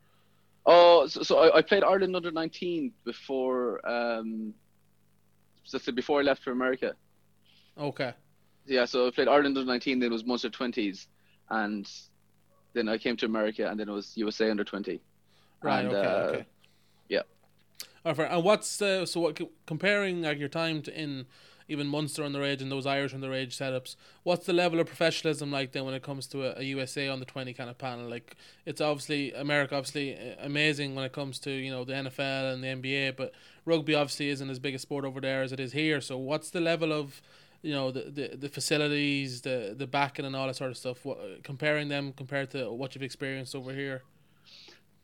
[0.70, 4.52] Oh, so, so I, I played Ireland under 19 before, um,
[5.64, 6.92] so before I left for America.
[7.78, 8.12] Okay.
[8.66, 11.07] Yeah, so I played Ireland under 19, then it was Munster 20s,
[11.48, 11.90] and
[12.74, 15.00] then I came to America, and then it was USA under 20.
[15.62, 15.87] Right.
[15.87, 16.07] And, okay.
[16.07, 16.46] uh, okay.
[17.09, 17.22] yeah.
[18.04, 18.31] All right.
[18.31, 21.24] And what's uh, so what comparing like your time to in
[21.68, 23.96] even Munster underage and those Irish underage setups?
[24.22, 27.20] What's the level of professionalism like then when it comes to a, a USA on
[27.20, 28.09] the twenty kind of panel?
[28.09, 32.52] Like it's obviously America, obviously uh, amazing when it comes to you know the NFL
[32.52, 33.33] and the NBA, but
[33.64, 36.00] rugby obviously isn't as big a sport over there as it is here.
[36.00, 37.22] So what's the level of
[37.62, 41.04] you know the, the, the facilities, the the backing, and all that sort of stuff.
[41.04, 44.02] What, comparing them compared to what you've experienced over here.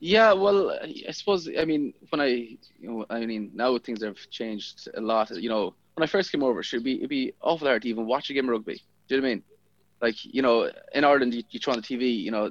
[0.00, 4.18] Yeah, well, I suppose I mean when I, you know, I mean now things have
[4.30, 5.30] changed a lot.
[5.30, 8.06] You know, when I first came over, should be it'd be awful hard to even
[8.06, 8.82] watch a game of rugby.
[9.08, 9.42] Do you know what I mean?
[10.00, 12.50] Like you know, in Ireland, you, you turn on the TV, you know,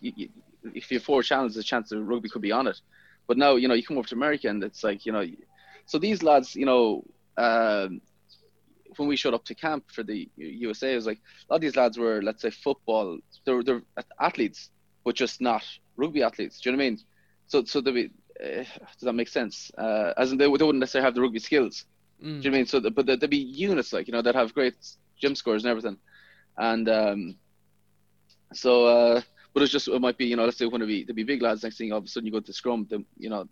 [0.00, 0.28] you, you,
[0.74, 2.80] if you have four channels, a chance that rugby could be on it.
[3.26, 5.24] But now, you know, you come over to America and it's like, you know,
[5.86, 7.04] so these lads, you know,
[7.36, 8.00] um,
[8.96, 11.62] when we showed up to camp for the USA, it was like a lot of
[11.62, 13.18] these lads were, let's say, football.
[13.44, 13.82] They're they're
[14.20, 14.70] athletes,
[15.04, 15.64] but just not
[15.96, 16.60] rugby athletes.
[16.60, 16.98] Do you know what I mean?
[17.46, 18.10] So so they
[18.42, 19.70] uh, does that make sense?
[19.76, 21.84] Uh, as in they, they wouldn't necessarily have the rugby skills.
[22.22, 22.40] Mm.
[22.40, 22.66] Do you know I mean?
[22.66, 24.74] So but they'd be units like you know that have great
[25.20, 25.98] gym scores and everything,
[26.56, 27.36] and um,
[28.52, 29.20] so uh,
[29.52, 31.24] but it's just it might be you know let's say one of the there'd be
[31.24, 33.48] big lads next thing all of a sudden you go to scrum, then you know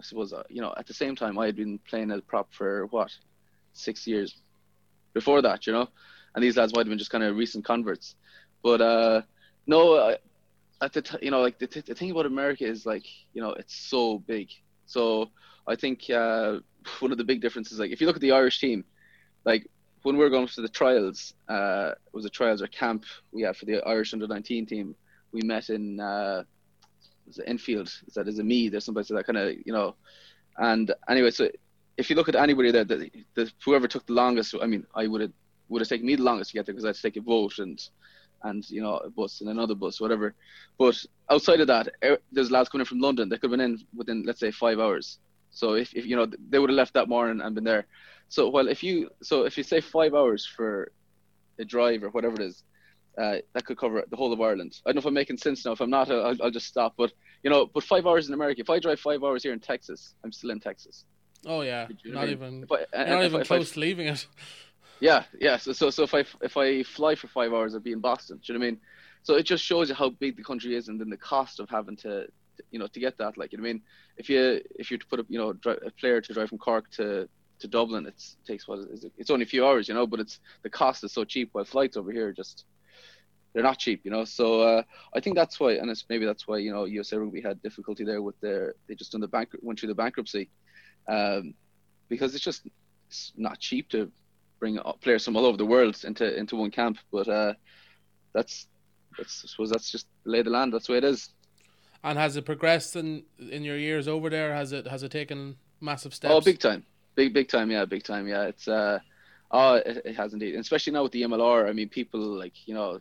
[0.00, 2.52] I suppose uh, you know at the same time I had been playing as prop
[2.52, 3.10] for what
[3.72, 4.34] six years
[5.12, 5.88] before that, you know,
[6.34, 8.16] and these lads might have been just kind of recent converts,
[8.62, 9.22] but uh,
[9.66, 10.16] no, uh,
[10.80, 13.40] at the t- you know like the, t- the thing about America is like you
[13.40, 14.48] know it's so big,
[14.86, 15.30] so
[15.66, 16.58] I think uh,
[17.00, 18.84] one of the big differences like if you look at the Irish team,
[19.44, 19.68] like
[20.02, 23.42] when we were going to the trials, uh, it was a trials or camp we
[23.42, 24.94] had for the Irish under 19 team.
[25.32, 26.44] We met in uh,
[27.26, 27.88] was it Enfield.
[28.06, 28.68] Is that is it me?
[28.68, 29.96] There's somebody that kind of you know,
[30.58, 31.48] and anyway, so
[31.96, 35.06] if you look at anybody there, the, the whoever took the longest, I mean, I
[35.06, 35.32] would have
[35.68, 37.22] would have taken me the longest to get there because I had to take a
[37.22, 37.82] boat and
[38.42, 40.34] and you know a bus and another bus, whatever.
[40.78, 43.28] But outside of that, er, there's lads coming in from London.
[43.28, 45.18] They could have been in within let's say five hours.
[45.54, 47.86] So if, if you know they would have left that morning and been there.
[48.28, 50.92] So well, if you so if you say five hours for
[51.58, 52.62] a drive or whatever it is,
[53.16, 54.80] uh, that could cover the whole of Ireland.
[54.84, 55.72] I don't know if I'm making sense now.
[55.72, 56.94] If I'm not, I'll, I'll just stop.
[56.96, 57.12] But
[57.42, 58.60] you know, but five hours in America.
[58.60, 61.04] If I drive five hours here in Texas, I'm still in Texas.
[61.46, 64.26] Oh yeah, not even I, not even close I, to leaving it.
[65.00, 65.56] Yeah, yeah.
[65.56, 68.38] So, so so if I if I fly for five hours, I'd be in Boston.
[68.38, 68.80] Do you know what I mean?
[69.22, 71.70] So it just shows you how big the country is, and then the cost of
[71.70, 72.26] having to,
[72.70, 73.36] you know, to get that.
[73.36, 73.82] Like, you know I mean?
[74.16, 76.90] If you if you to put a you know, a player to drive from Cork
[76.92, 77.28] to
[77.60, 79.12] to Dublin, it takes what is it?
[79.16, 81.50] It's only a few hours, you know, but it's the cost is so cheap.
[81.52, 82.64] While flights over here just
[83.54, 84.24] they're not cheap, you know.
[84.24, 84.82] So uh,
[85.14, 88.04] I think that's why, and it's maybe that's why you know USA Rugby had difficulty
[88.04, 90.50] there with their they just done the bank went through the bankruptcy,
[91.08, 91.54] um,
[92.08, 92.66] because it's just
[93.08, 94.10] it's not cheap to
[94.58, 96.98] bring players from all over the world into into one camp.
[97.12, 97.54] But uh,
[98.34, 98.66] that's
[99.16, 100.72] that's I suppose that's just lay the land.
[100.72, 101.30] That's the way it is.
[102.04, 104.54] And has it progressed in in your years over there?
[104.54, 106.34] Has it has it taken massive steps?
[106.34, 108.42] Oh, big time, big big time, yeah, big time, yeah.
[108.42, 108.98] It's uh,
[109.50, 111.66] oh, it, it has indeed, and especially now with the MLR.
[111.66, 113.00] I mean, people like you know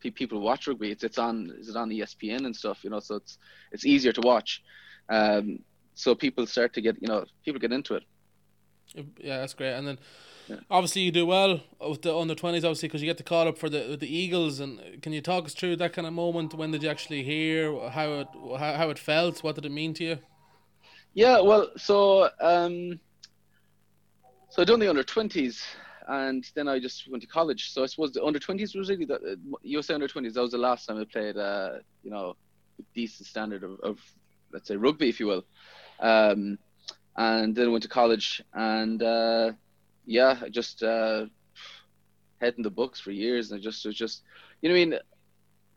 [0.00, 0.92] people watch rugby.
[0.92, 3.38] It's it's on is it on ESPN and stuff, you know, so it's
[3.72, 4.62] it's easier to watch.
[5.08, 5.60] Um,
[5.94, 8.04] so people start to get you know people get into it.
[9.18, 9.72] Yeah, that's great.
[9.72, 9.98] And then
[10.48, 10.56] yeah.
[10.70, 13.58] obviously you do well with the under twenties, obviously because you get the call up
[13.58, 14.60] for the the Eagles.
[14.60, 16.54] And can you talk us through that kind of moment?
[16.54, 18.28] When did you actually hear how it
[18.58, 19.42] how, how it felt?
[19.42, 20.18] What did it mean to you?
[21.14, 23.00] Yeah, well, so um,
[24.50, 25.64] so I done the under twenties
[26.08, 27.72] and then I just went to college.
[27.72, 30.34] So I suppose the under 20s was really the USA under 20s.
[30.34, 32.36] That was the last time I played, uh, you know,
[32.94, 33.98] decent standard of, of,
[34.52, 35.44] let's say rugby, if you will.
[36.00, 36.58] Um,
[37.16, 39.52] and then went to college, and uh,
[40.06, 41.26] yeah, I just uh,
[42.40, 44.22] head in the books for years, and I just was just,
[44.62, 44.98] you know, I mean.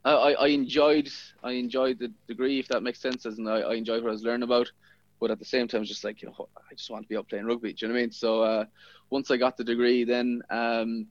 [0.06, 1.10] I, I enjoyed
[1.44, 4.24] I enjoyed the degree if that makes sense, and I, I enjoyed what I was
[4.24, 4.72] learning about
[5.20, 7.28] but at the same time, just like you know, I just want to be up
[7.28, 7.74] playing rugby.
[7.74, 8.12] Do you know what I mean?
[8.12, 8.66] So uh,
[9.10, 11.08] once I got the degree, then um,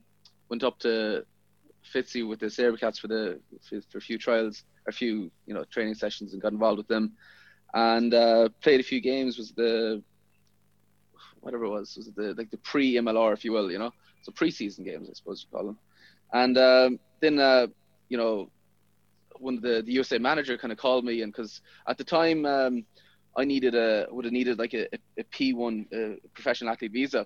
[0.49, 1.25] went up to
[1.93, 5.63] Fitzy with the Sabercats for the for, for, a few trials, a few you know
[5.65, 7.13] training sessions, and got involved with them,
[7.73, 9.37] and uh, played a few games.
[9.37, 10.03] Was the
[11.41, 13.91] whatever it was, was the like the pre MLR, if you will, you know,
[14.23, 15.77] so pre-season games, I suppose you call them,
[16.33, 17.67] and um, then uh,
[18.09, 18.49] you know
[19.39, 22.45] when the the USA manager kind of called me, and because at the time.
[22.45, 22.85] Um,
[23.37, 27.25] I needed a would have needed like a, a P one uh, professional athlete visa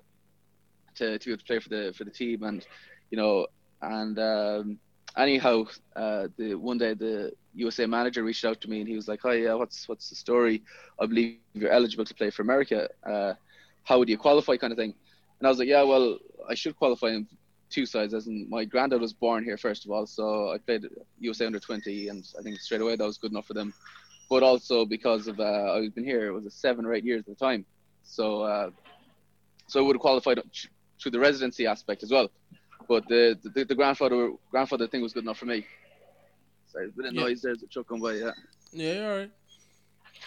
[0.96, 2.66] to, to be able to play for the for the team and
[3.10, 3.46] you know
[3.82, 4.78] and um,
[5.16, 5.64] anyhow
[5.96, 9.20] uh, the one day the USA manager reached out to me and he was like
[9.22, 10.62] hi yeah what's what's the story
[11.00, 13.34] I believe you're eligible to play for America uh,
[13.84, 14.94] how would you qualify kind of thing
[15.38, 16.18] and I was like yeah well
[16.48, 17.26] I should qualify in
[17.70, 20.82] two sides as in my granddad was born here first of all so I played
[21.20, 23.72] USA under 20 and I think straight away that was good enough for them
[24.28, 27.20] but also because of uh, I've been here it was a seven or eight years
[27.20, 27.64] at the time,
[28.02, 28.70] so uh,
[29.66, 30.40] so I would have qualified
[31.00, 32.30] through the residency aspect as well.
[32.88, 35.66] But the the, the grandfather grandfather thing was good enough for me.
[36.66, 37.20] Sorry, a bit of yeah.
[37.22, 37.42] noise.
[37.42, 38.14] There's a truck going by.
[38.14, 38.32] Yeah.
[38.72, 39.30] Yeah, all right.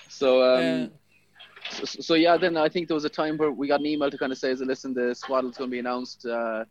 [0.07, 0.91] So um,
[1.71, 4.09] so, so, yeah, then I think there was a time where we got an email
[4.09, 6.65] to kind of say, listen, the squad is going to be announced uh,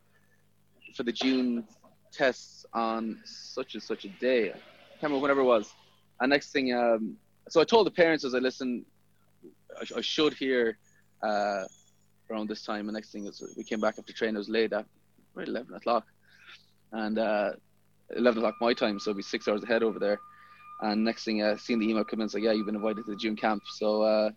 [0.95, 1.65] for the June
[2.13, 4.49] tests on such and such a day.
[4.49, 5.73] I can't remember whenever it was.
[6.21, 7.17] And next thing, um,
[7.49, 8.85] so I told the parents as I listened,
[9.79, 10.79] I, I should hear
[11.23, 11.65] uh,
[12.31, 12.89] around this time.
[12.89, 14.37] And next thing is we came back after training.
[14.37, 14.87] It was late at
[15.35, 16.07] right, 11 o'clock,
[16.93, 17.53] and uh,
[18.17, 20.19] 11 o'clock my time, so it'll be six hours ahead over there.
[20.81, 23.05] And next thing, uh, seeing the email come in, it's like, yeah, you've been invited
[23.07, 23.63] to the June camp.
[23.77, 24.31] So, uh,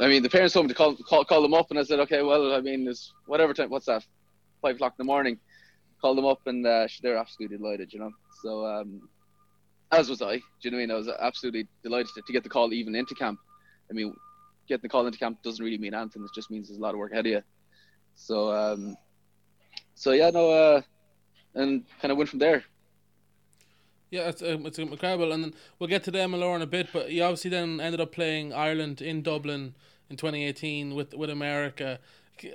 [0.00, 2.00] I mean, the parents told me to call, call call them up, and I said,
[2.00, 3.70] okay, well, I mean, it's whatever time.
[3.70, 4.04] What's that?
[4.62, 5.38] Five o'clock in the morning.
[6.00, 8.10] Called them up, and uh, they're absolutely delighted, you know.
[8.42, 9.08] So, um,
[9.92, 10.36] as was I.
[10.36, 10.90] Do you know what I mean?
[10.90, 13.38] I was absolutely delighted to, to get the call even into camp.
[13.90, 14.14] I mean,
[14.68, 16.22] getting the call into camp doesn't really mean anything.
[16.22, 17.42] It just means there's a lot of work ahead of you.
[18.14, 18.96] So, um,
[19.94, 20.82] so yeah, no, uh,
[21.54, 22.64] and kind of went from there.
[24.10, 26.88] Yeah, it's um, it's incredible, and then we'll get to the MLR in a bit.
[26.92, 29.74] But you obviously then ended up playing Ireland in Dublin
[30.08, 31.98] in 2018 with with America.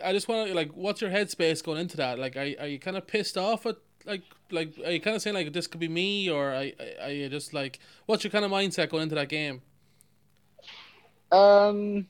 [0.04, 2.20] I just want to like, what's your headspace going into that?
[2.20, 5.22] Like, are are you kind of pissed off at like like are you kind of
[5.22, 6.66] saying like this could be me, or are,
[7.02, 9.62] are you just like, what's your kind of mindset going into that game?
[11.32, 12.08] Um,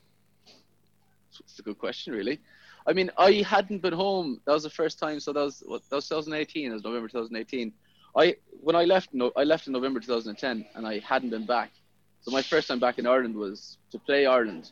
[1.39, 2.39] it's a good question, really.
[2.87, 4.41] I mean, I hadn't been home.
[4.45, 5.19] That was the first time.
[5.19, 6.71] So that was what that was 2018.
[6.71, 7.71] It was November 2018.
[8.15, 11.71] I when I left, no, I left in November 2010, and I hadn't been back.
[12.21, 14.71] So my first time back in Ireland was to play Ireland,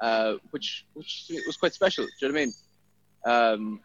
[0.00, 2.04] uh, which which was quite special.
[2.04, 2.52] Do you know what I mean?
[3.24, 3.80] Um,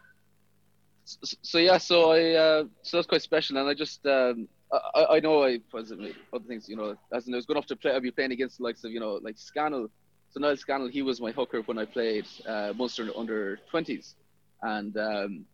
[1.04, 5.06] so, so, yeah, so I uh, so that's quite special, and I just um, I,
[5.16, 7.76] I know I was other things, you know, as in I was going off to
[7.76, 7.92] play.
[7.92, 9.88] I'd be playing against the likes of you know like Scannell.
[10.30, 14.14] So Niall Scannell, he was my hooker when I played uh, Munster under 20s,
[14.62, 15.44] and um,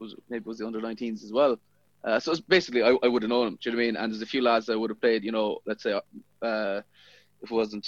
[0.00, 1.58] was maybe was the under 19s as well.
[2.04, 3.58] Uh, so it's basically, I, I would have known him.
[3.60, 3.96] Do you know what I mean?
[3.96, 6.80] And there's a few lads I would have played, you know, let's say, uh,
[7.42, 7.86] if it wasn't,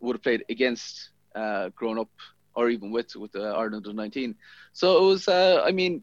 [0.00, 2.10] would have played against uh, growing up
[2.54, 4.34] or even with with the Ireland under 19.
[4.72, 6.02] So it was, uh, I mean,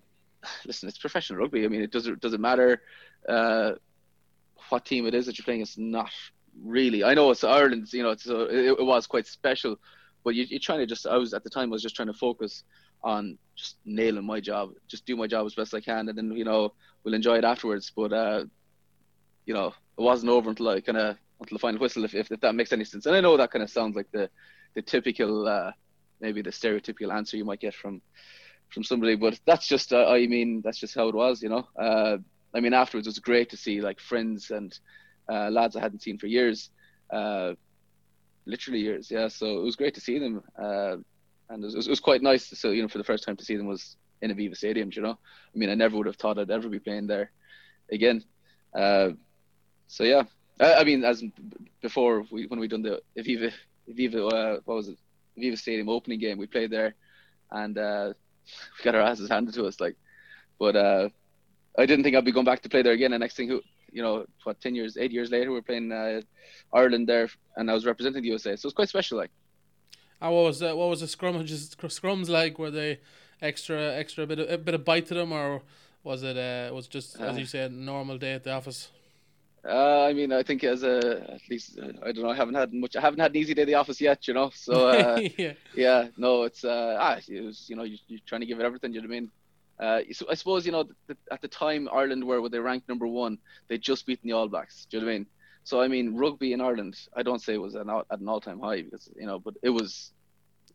[0.66, 1.66] listen, it's professional rugby.
[1.66, 2.82] I mean, it doesn't doesn't matter
[3.28, 3.74] uh,
[4.70, 5.62] what team it is that you're playing.
[5.62, 6.12] It's not
[6.64, 7.04] really.
[7.04, 7.92] I know it's Ireland.
[7.94, 9.78] You know, it's, uh, it, it was quite special,
[10.24, 11.06] but you, you're trying to just.
[11.06, 11.70] I was at the time.
[11.70, 12.64] I was just trying to focus
[13.04, 16.32] on just nailing my job, just do my job as best I can, and then
[16.32, 17.92] you know we'll enjoy it afterwards.
[17.96, 18.46] But uh,
[19.46, 22.32] you know, it wasn't over until I kind of until the final whistle, if, if,
[22.32, 23.06] if that makes any sense.
[23.06, 24.30] And I know that kind of sounds like the
[24.76, 25.72] the typical, uh,
[26.22, 28.02] maybe the stereotypical answer you might get from
[28.70, 31.68] from somebody, but that's just uh, I mean that's just how it was, you know.
[31.78, 32.18] Uh,
[32.54, 34.78] I mean afterwards it was great to see like friends and
[35.28, 36.70] uh, lads I hadn't seen for years,
[37.12, 37.54] uh,
[38.46, 39.28] literally years, yeah.
[39.28, 40.44] So it was great to see them.
[41.50, 42.48] And it was, it was quite nice.
[42.60, 44.90] So you know, for the first time to see them was in Aviva Stadium.
[44.94, 45.18] You know,
[45.54, 47.32] I mean, I never would have thought I'd ever be playing there
[47.92, 48.24] again.
[48.74, 49.10] Uh,
[49.88, 50.24] so yeah,
[50.60, 51.24] I, I, mean, as
[51.82, 53.52] before we, when we done the Aviva
[53.90, 54.98] Aviva uh, what was it
[55.38, 56.96] Aviva Stadium opening game, we played there,
[57.52, 58.14] and uh,
[58.78, 59.80] we got our asses handed to us.
[59.80, 59.96] Like,
[60.60, 61.10] but uh,
[61.78, 63.14] I didn't think I'd be going back to play there again.
[63.14, 65.92] And next thing, who you know, what ten years, eight years later, we we're playing
[65.92, 66.22] uh,
[66.74, 68.56] Ireland there, and I was representing the USA.
[68.56, 69.32] So it's quite special, like.
[70.22, 72.60] And what was the, what was the scrums scrums like?
[72.60, 73.00] Were they
[73.42, 75.62] extra extra bit of, a bit of bite to them, or
[76.04, 77.48] was it uh, was just as you uh.
[77.48, 78.90] said normal day at the office?
[79.64, 82.30] Uh, I mean, I think as a at least uh, I don't know.
[82.30, 82.96] I haven't had much.
[82.96, 84.52] I haven't had an easy day at the office yet, you know.
[84.54, 88.42] So uh, yeah, yeah, no, it's uh, ah, it was, you know, you, you're trying
[88.42, 88.94] to give it everything.
[88.94, 89.32] You know what I mean?
[89.80, 92.88] Uh, so I suppose you know the, at the time Ireland were where they ranked
[92.88, 94.88] number one, they just beaten the All Blacks.
[94.90, 95.28] Do you know what I mean?
[95.64, 98.60] So I mean, rugby in Ireland, I don't say it was an, at an all-time
[98.60, 100.12] high because you know, but it was.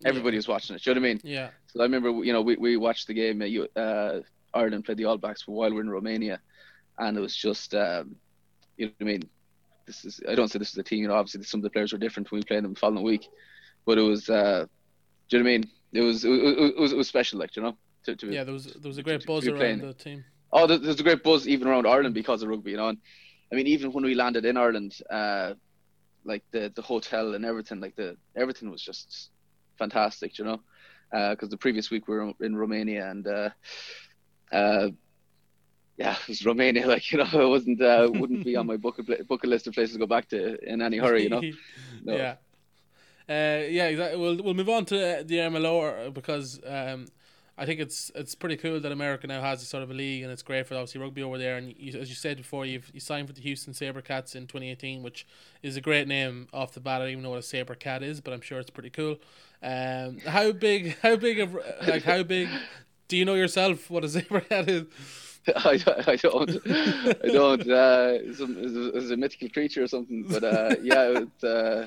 [0.04, 0.38] Everybody yeah.
[0.38, 0.82] was watching it.
[0.82, 1.20] Do you know what I mean?
[1.22, 1.50] Yeah.
[1.68, 3.40] So I remember, you know, we, we watched the game.
[3.40, 4.20] Uh, uh
[4.52, 6.40] Ireland played the All Blacks for while we are in Romania,
[6.98, 8.16] and it was just, um,
[8.76, 9.22] you know what I mean.
[9.86, 11.02] This is I don't say this is a team.
[11.02, 13.04] You know, obviously some of the players were different when we played them the following
[13.04, 13.28] week,
[13.84, 14.28] but it was.
[14.28, 14.66] Uh,
[15.28, 15.70] do you know what I mean?
[15.92, 17.76] It was it, it was it was special, like you know.
[18.04, 20.24] To, to, yeah, there was there was a great buzz around the team.
[20.52, 22.88] Oh, there's a great buzz even around Ireland because of rugby, you know.
[22.88, 22.98] And
[23.54, 25.54] I mean, even when we landed in Ireland, uh,
[26.24, 29.30] like the the hotel and everything, like the everything was just
[29.78, 30.60] fantastic, you know.
[31.12, 33.50] Because uh, the previous week we were in Romania and uh,
[34.50, 34.88] uh,
[35.96, 36.84] yeah, it was Romania.
[36.94, 39.94] Like you know, it wasn't uh, wouldn't be on my bucket bucket list of places
[39.94, 41.42] to go back to in any hurry, you know.
[42.06, 42.16] No.
[42.16, 42.34] Yeah.
[43.28, 44.20] Uh, yeah, exactly.
[44.20, 47.06] We'll we'll move on to the MLR because um,
[47.56, 50.24] I think it's it's pretty cool that America now has a sort of a league,
[50.24, 51.56] and it's great for obviously rugby over there.
[51.56, 55.02] And you, as you said before, you've you signed for the Houston SaberCats in 2018,
[55.02, 55.26] which
[55.62, 57.00] is a great name off the bat.
[57.00, 59.18] I don't even know what a saber cat is, but I'm sure it's pretty cool.
[59.62, 60.96] Um, how big?
[61.00, 62.48] How big of like how big?
[63.06, 64.86] Do you know yourself what a saber cat is?
[65.56, 66.50] I, I don't.
[66.66, 67.70] I don't.
[67.70, 70.24] Uh, it's, a, it's a mythical creature or something.
[70.26, 71.86] But uh, yeah, it, uh,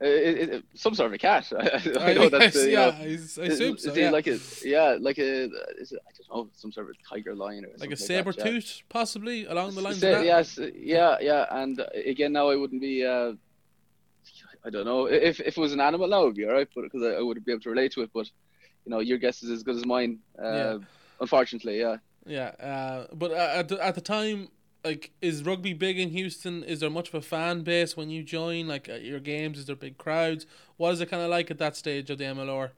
[0.00, 1.50] it, it, some sort of a cat.
[1.58, 3.94] I, I know that's uh, yeah, know, I, assume so.
[3.94, 4.10] Yeah.
[4.10, 5.44] like a yeah, like a
[5.78, 8.36] is it, I don't know some sort of tiger lion or like a saber like
[8.36, 8.52] that, yeah.
[8.52, 10.24] tooth, possibly along the lines Sa- of that.
[10.24, 13.04] Yes, yeah, yeah, and uh, again now I wouldn't be.
[13.04, 13.32] Uh,
[14.64, 16.82] I don't know if if it was an animal now it would be alright, but
[16.82, 18.10] because I, I would be able to relate to it.
[18.12, 18.30] But
[18.84, 20.18] you know, your guess is as good as mine.
[20.38, 20.78] Uh, Yeah.
[21.20, 21.96] Unfortunately, yeah.
[22.26, 24.50] Yeah, uh, but uh, at the, at the time,
[24.84, 26.62] like, is rugby big in Houston?
[26.62, 28.68] Is there much of a fan base when you join?
[28.68, 30.46] Like at your games, is there big crowds?
[30.76, 32.70] What is it kind of like at that stage of the MLR?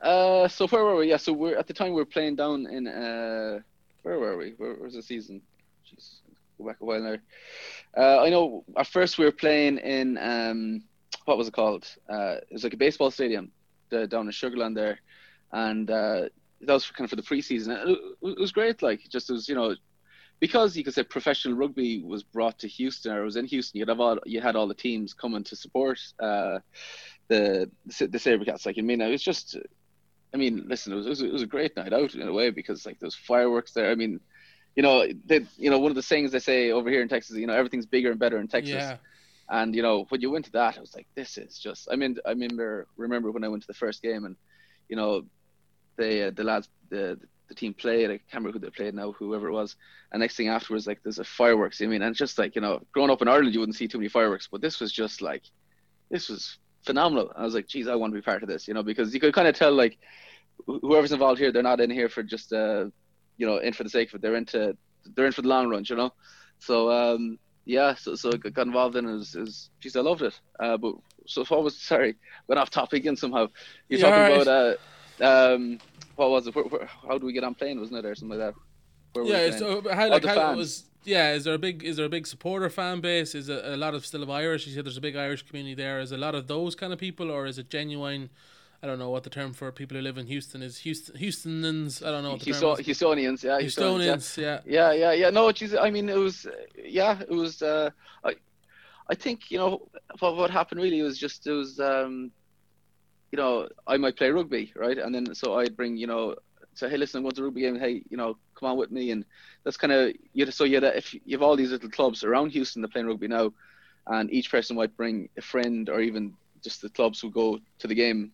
[0.00, 1.08] Uh, so where were we?
[1.08, 3.60] Yeah, so we're at the time we were playing down in uh,
[4.02, 4.54] where were we?
[4.56, 5.40] Where, was the season?
[5.86, 6.16] Jeez,
[6.58, 7.16] go back a while now.
[7.96, 10.82] Uh, I know at first we were playing in um,
[11.24, 11.86] what was it called?
[12.08, 13.52] Uh, it was like a baseball stadium
[13.90, 14.98] the, down in Sugar Land there,
[15.52, 16.22] and uh,
[16.62, 17.88] that was kind of for the preseason.
[17.88, 18.82] It, it was great.
[18.82, 19.76] Like just was you know
[20.42, 23.78] because you could say professional rugby was brought to Houston or it was in Houston.
[23.78, 26.58] You'd have all you had all the teams coming to support uh,
[27.28, 28.66] the the, the Sabercats.
[28.66, 29.56] Like I mean, it was just
[30.34, 32.32] I mean, listen, it was, it was it was a great night out in a
[32.32, 33.92] way because like there's fireworks there.
[33.92, 34.18] I mean,
[34.74, 37.36] you know, they, you know, one of the things they say over here in Texas,
[37.36, 38.74] you know, everything's bigger and better in Texas.
[38.74, 38.96] Yeah,
[39.48, 41.86] And you know, when you went to that, I was like, this is just.
[41.88, 44.34] I mean, I remember remember when I went to the first game, and
[44.88, 45.22] you know,
[45.96, 48.10] they uh, the lads the the team played.
[48.10, 49.76] I can't remember who they played now, whoever it was.
[50.12, 51.80] And next thing afterwards, like there's a fireworks.
[51.80, 53.98] I mean, and just like you know, growing up in Ireland, you wouldn't see too
[53.98, 55.42] many fireworks, but this was just like,
[56.10, 57.32] this was phenomenal.
[57.36, 59.20] I was like, geez, I want to be part of this, you know, because you
[59.20, 59.98] could kind of tell like
[60.66, 62.86] wh- whoever's involved here, they're not in here for just uh,
[63.36, 64.22] you know, in for the sake of it.
[64.22, 64.76] They're into
[65.16, 66.12] they're in for the long run, you know.
[66.58, 69.14] So um, yeah, so so I got involved in it.
[69.16, 70.38] Is is geez, I loved it.
[70.60, 70.94] Uh, but
[71.26, 72.16] so far was sorry,
[72.48, 73.48] went off topic again somehow.
[73.88, 74.46] You're Yeah, talking alright.
[74.46, 74.78] about
[75.20, 75.80] uh, um,
[76.16, 76.54] what was it?
[76.54, 77.80] Where, where, how do we get on playing?
[77.80, 78.60] Wasn't it or something like that?
[79.12, 79.56] Where yeah.
[79.56, 80.84] So how like how was?
[81.04, 83.34] Yeah, is there a big is there a big supporter fan base?
[83.34, 84.66] Is it a lot of still of Irish?
[84.66, 86.00] You said there's a big Irish community there.
[86.00, 88.30] Is a lot of those kind of people, or is it genuine?
[88.82, 90.78] I don't know what the term for people who live in Houston is.
[90.78, 92.02] Houston Houstonans.
[92.02, 92.86] I don't know what the Houston, term is.
[92.86, 93.58] Houstonians, Houstonians, yeah.
[93.60, 94.36] Houstonians.
[94.36, 94.60] Yeah.
[94.64, 95.30] Yeah, yeah, yeah.
[95.30, 97.62] No, geez, I mean, it was, yeah, it was.
[97.62, 97.90] Uh,
[98.24, 98.34] I,
[99.08, 99.88] I think you know
[100.18, 102.32] what what happened really was just it was, um,
[103.32, 106.36] you know, I might play rugby, right, and then so I'd bring, you know,
[106.74, 107.78] say, hey, listen, I'm going to rugby game.
[107.78, 109.24] Hey, you know, come on with me, and
[109.64, 110.50] that's kind of you.
[110.50, 113.52] So you if you have all these little clubs around Houston that playing rugby now,
[114.06, 117.86] and each person might bring a friend or even just the clubs who go to
[117.88, 118.32] the game,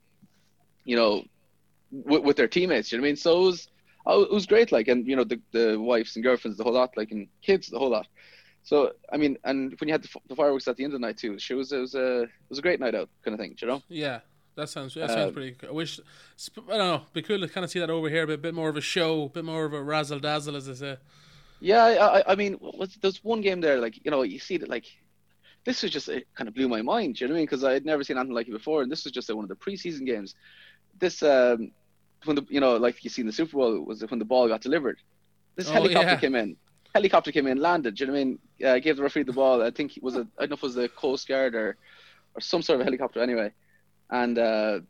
[0.85, 1.25] you know,
[1.91, 2.91] with, with their teammates.
[2.91, 3.17] You know what I mean?
[3.17, 3.69] So it was
[4.07, 4.73] oh, it was great.
[4.73, 7.69] Like, and you know, the the wives and girlfriends, the whole lot, like, and kids,
[7.69, 8.09] the whole lot.
[8.65, 11.07] So I mean, and when you had the, the fireworks at the end of the
[11.07, 13.41] night too, it was it was a it was a great night out kind of
[13.41, 13.57] thing.
[13.61, 13.83] You know?
[13.89, 14.21] Yeah,
[14.59, 15.53] that sounds that sounds Um, pretty.
[15.53, 15.71] Cool.
[15.71, 16.95] I wish I don't know.
[16.97, 18.77] It'd be cool to kind of see that over here, but a bit more of
[18.77, 20.97] a show, a bit more of a razzle dazzle, as they say.
[21.61, 24.69] Yeah, I, I- mean, was, there's one game there, like you know, you see that
[24.69, 24.85] like
[25.65, 27.17] this was just it kind of blew my mind.
[27.17, 27.47] Do you know what I mean?
[27.47, 29.45] Because I had never seen anything like it before, and this was just uh, one
[29.45, 30.35] of the preseason games.
[30.99, 31.73] This um,
[32.25, 34.49] when the you know, like you see in the Super Bowl, was when the ball
[34.49, 34.99] got delivered.
[35.57, 36.17] This Oh, helicopter yeah.
[36.17, 36.57] came in.
[36.95, 37.95] Helicopter came in, landed.
[37.97, 38.39] Do you know what I mean?
[38.65, 39.63] Uh, gave the referee the ball.
[39.63, 41.77] I think it was a I don't know if it was the Coast Guard or
[42.35, 43.53] or some sort of helicopter anyway.
[44.11, 44.81] And uh,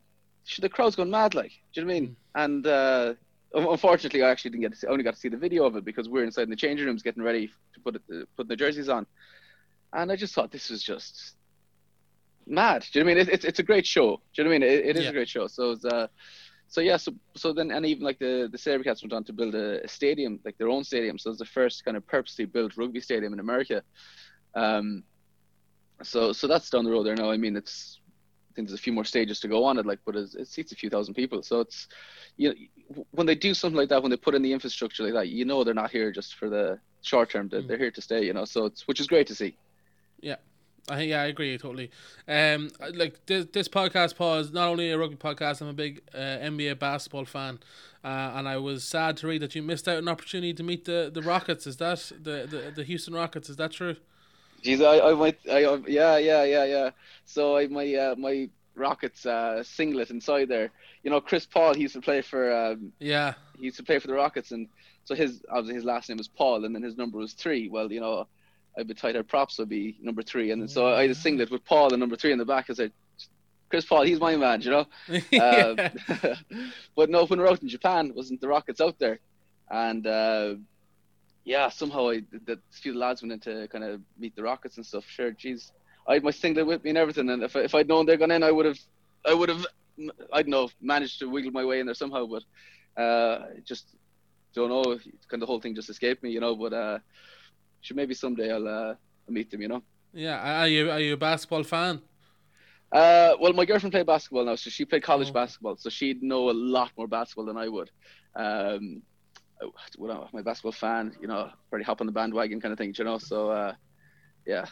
[0.59, 1.51] the crowd's going mad, like.
[1.73, 2.15] Do you know what I mean?
[2.35, 3.13] And uh,
[3.53, 5.75] unfortunately, I actually didn't get to see, I only got to see the video of
[5.75, 8.25] it because we are inside in the changing rooms getting ready to put it, uh,
[8.35, 9.05] putting the jerseys on.
[9.93, 11.35] And I just thought this was just
[12.47, 12.85] mad.
[12.91, 13.27] Do you know what I mean?
[13.27, 14.21] It, it's it's a great show.
[14.33, 14.69] Do you know what I mean?
[14.69, 15.09] It, it is Yeah.
[15.09, 15.47] a great show.
[15.47, 16.07] So it's, uh,
[16.67, 19.55] so yeah, so so then and even like the the Sabercats went on to build
[19.55, 21.17] a, a stadium, like their own stadium.
[21.17, 23.81] So it's the first kind of purposely built rugby stadium in America.
[24.55, 25.03] Um,
[26.03, 27.31] so so that's down the road there now.
[27.31, 27.98] I mean, it's
[28.49, 30.47] I think there's a few more stages to go on it, like, but it's, it
[30.47, 31.43] seats a few thousand people.
[31.43, 31.87] So it's
[32.37, 32.55] you know
[33.11, 35.45] when they do something like that, when they put in the infrastructure like that, you
[35.45, 37.47] know they're not here just for the short term.
[37.49, 37.67] They're, Mm.
[37.67, 38.25] they're here to stay.
[38.25, 39.55] You know, so it's which is great to see.
[40.89, 41.91] I yeah, I agree totally.
[42.27, 45.61] Um, like this, this podcast, Paul, is not only a rugby podcast.
[45.61, 47.59] I'm a big uh, NBA basketball fan,
[48.03, 50.85] uh, and I was sad to read that you missed out an opportunity to meet
[50.85, 51.67] the, the Rockets.
[51.67, 53.49] Is that the, the the Houston Rockets?
[53.49, 53.97] Is that true?
[54.63, 56.89] Jeez, I, I might, I, I- yeah, yeah, yeah, yeah.
[57.25, 60.71] So I my uh, my Rockets uh, singlet inside there.
[61.03, 61.73] You know, Chris Paul.
[61.73, 64.67] He used to play for um, Yeah, he used to play for the Rockets, and
[65.05, 67.69] so his obviously his last name was Paul, and then his number was three.
[67.69, 68.27] Well, you know,
[68.77, 71.51] I'd be head props would be number three, and then, so I had a singlet
[71.51, 72.69] with Paul and number three in the back.
[72.69, 72.91] I said,
[73.69, 74.85] Chris Paul, he's my man, you know.
[75.31, 75.43] yeah.
[75.43, 76.35] Um,
[76.95, 79.19] but no, when we were out in Japan, wasn't the Rockets out there?
[79.69, 80.55] And uh,
[81.45, 84.77] yeah, somehow I the, the few lads went in to kind of meet the Rockets
[84.77, 85.05] and stuff.
[85.07, 85.71] Sure, geez,
[86.07, 87.29] I had my singlet with me and everything.
[87.29, 88.79] And if I, if I'd known they're gone in, I would have,
[89.25, 89.65] I would have,
[90.33, 92.25] I don't know, managed to wiggle my way in there somehow.
[92.27, 93.95] But uh, just
[94.53, 94.83] don't know.
[95.29, 96.55] Kind of the whole thing just escaped me, you know.
[96.55, 96.99] But uh,
[97.81, 98.95] should maybe someday I'll uh,
[99.27, 99.81] meet them, you know.
[100.13, 100.61] yeah.
[100.61, 102.01] Are you are you a basketball fan?
[102.91, 105.33] Uh, well, my girlfriend played basketball now, so she played college Oh.
[105.33, 107.89] basketball, so she'd know a lot more basketball than I would.
[108.35, 109.03] Um,
[109.97, 112.93] Well, I'm a basketball fan, you know, pretty hop on the bandwagon kind of thing,
[112.97, 113.17] you know.
[113.17, 113.73] So, uh,
[114.45, 114.65] yeah,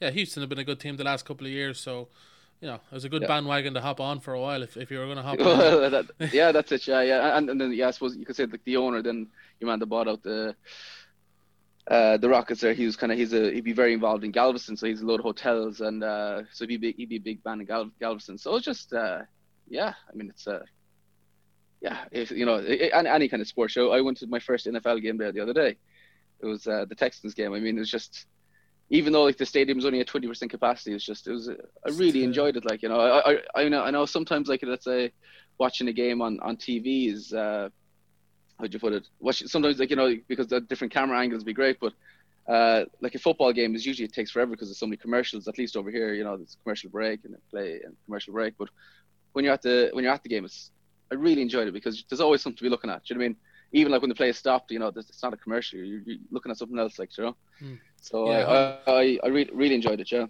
[0.00, 2.08] Yeah, Houston have been a good team the last couple of years, so
[2.60, 3.28] you know it was a good Yeah.
[3.28, 5.90] bandwagon to hop on for a while if, if you were going to hop on.
[5.92, 6.86] That, yeah, that's it.
[6.86, 9.28] Yeah, yeah, and, and then yeah, I suppose you could say like the owner, then
[9.60, 10.54] your man that bought out the
[11.90, 12.74] uh, the Rockets there.
[12.74, 15.06] He was kind of he's a he'd be very involved in Galveston, so he's a
[15.06, 17.66] load of hotels, and uh, so he'd be big, he'd be a big fan of
[17.66, 18.38] Gal- Galveston.
[18.38, 19.20] So it's just uh,
[19.68, 20.60] yeah, I mean it's uh,
[21.80, 23.92] yeah, if, you know, any, any kind of sports show.
[23.92, 25.76] I went to my first NFL game there the other day.
[26.40, 27.52] It was uh, the Texans game.
[27.52, 28.26] I mean, it was just
[28.90, 31.48] even though like the stadium was only at twenty percent capacity, it's just it was
[31.48, 32.64] I really enjoyed it.
[32.64, 35.12] Like you know, I I, I know I know sometimes like let's say
[35.58, 37.68] watching a game on on TV is uh,
[38.58, 39.08] how'd you put it?
[39.20, 41.92] Watch sometimes like you know because the different camera angles be great, but
[42.48, 45.48] uh, like a football game is usually it takes forever because there's so many commercials.
[45.48, 48.54] At least over here, you know, there's commercial break and then play and commercial break.
[48.56, 48.70] But
[49.32, 50.70] when you're at the when you're at the game, it's
[51.10, 53.04] I really enjoyed it because there's always something to be looking at.
[53.04, 53.36] Do you know what I mean?
[53.72, 55.78] Even like when the play stopped, you know, it's not a commercial.
[55.78, 57.36] You're, you're looking at something else, like you know.
[57.58, 57.74] Hmm.
[58.00, 58.78] So Yeah.
[58.86, 60.10] I, I I really really enjoyed it.
[60.10, 60.26] Yeah.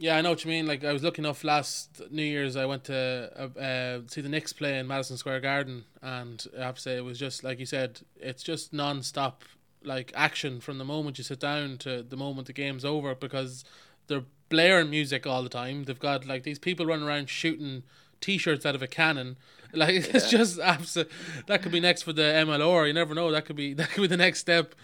[0.00, 0.66] Yeah, I know what you mean.
[0.66, 4.28] Like I was lucky enough last New Year's, I went to uh, uh, see the
[4.28, 7.58] Knicks play in Madison Square Garden, and I have to say it was just like
[7.58, 9.42] you said, it's just non-stop
[9.82, 13.64] like action from the moment you sit down to the moment the game's over because
[14.06, 15.84] they're blaring music all the time.
[15.84, 17.82] They've got like these people running around shooting
[18.20, 19.36] t-shirts out of a cannon.
[19.74, 21.10] Like it's just absolute.
[21.46, 22.86] That could be next for the MLR.
[22.86, 23.30] You never know.
[23.30, 24.74] That could be that could be the next step.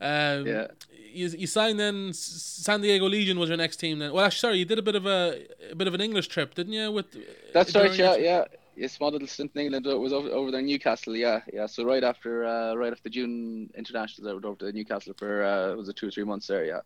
[0.00, 0.66] Um, Yeah.
[0.90, 4.12] you, you signed then San Diego Legion was your next team then.
[4.12, 6.54] Well, actually, sorry, you did a bit of a a bit of an English trip,
[6.54, 6.90] didn't you?
[6.92, 7.06] With
[7.52, 7.92] That's right.
[7.96, 8.24] Yeah, trip?
[8.24, 8.44] yeah.
[8.76, 9.86] Yeah, small little stint in England.
[9.86, 11.14] It was over, over there in Newcastle.
[11.16, 11.66] Yeah, yeah.
[11.66, 15.72] So right after uh, right after June internationals, I went over to Newcastle for uh,
[15.72, 16.64] it was it two or three months there.
[16.64, 16.80] Yeah.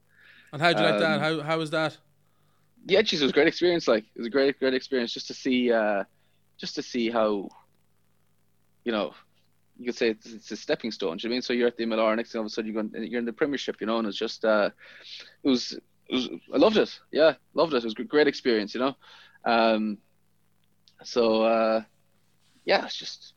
[0.53, 1.19] And how'd you like that?
[1.19, 1.97] Um, How how was that?
[2.87, 3.89] yeah, geez, it was a great experience.
[3.89, 6.05] Like it was a great, great experience just to see, uh,
[6.59, 7.49] just to see how,
[8.85, 9.15] you know,
[9.79, 11.17] you could say it's, it's a stepping stone.
[11.17, 11.43] Do you know I mean?
[11.43, 13.25] So you're at the MLR, next thing all of a sudden you're going, you're in
[13.25, 14.71] the Premiership, you know, and it's just, uh,
[15.43, 16.99] it was, it was, I loved it.
[17.13, 17.79] Yeah, loved it.
[17.79, 18.97] It was a great experience, you know.
[19.45, 19.99] Um,
[21.05, 21.83] so uh,
[22.65, 23.35] yeah, it's just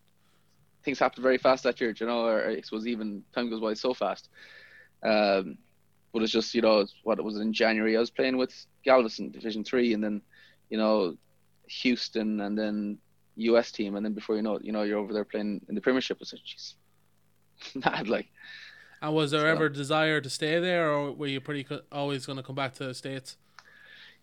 [0.83, 3.73] things happened very fast that year, you know, or I suppose even time goes by
[3.73, 4.29] so fast.
[5.03, 5.57] Um,
[6.13, 7.95] but it's just you know what it was in January.
[7.95, 8.53] I was playing with
[8.83, 10.21] Galveston Division Three, and then
[10.69, 11.15] you know
[11.67, 12.97] Houston, and then
[13.37, 13.71] U.S.
[13.71, 15.81] team, and then before you know it, you know you're over there playing in the
[15.81, 16.17] Premiership.
[16.21, 16.73] It's like, jeez,
[17.85, 18.27] mad like.
[19.01, 22.25] And was there so- ever desire to stay there, or were you pretty co- always
[22.25, 23.37] going to come back to the states?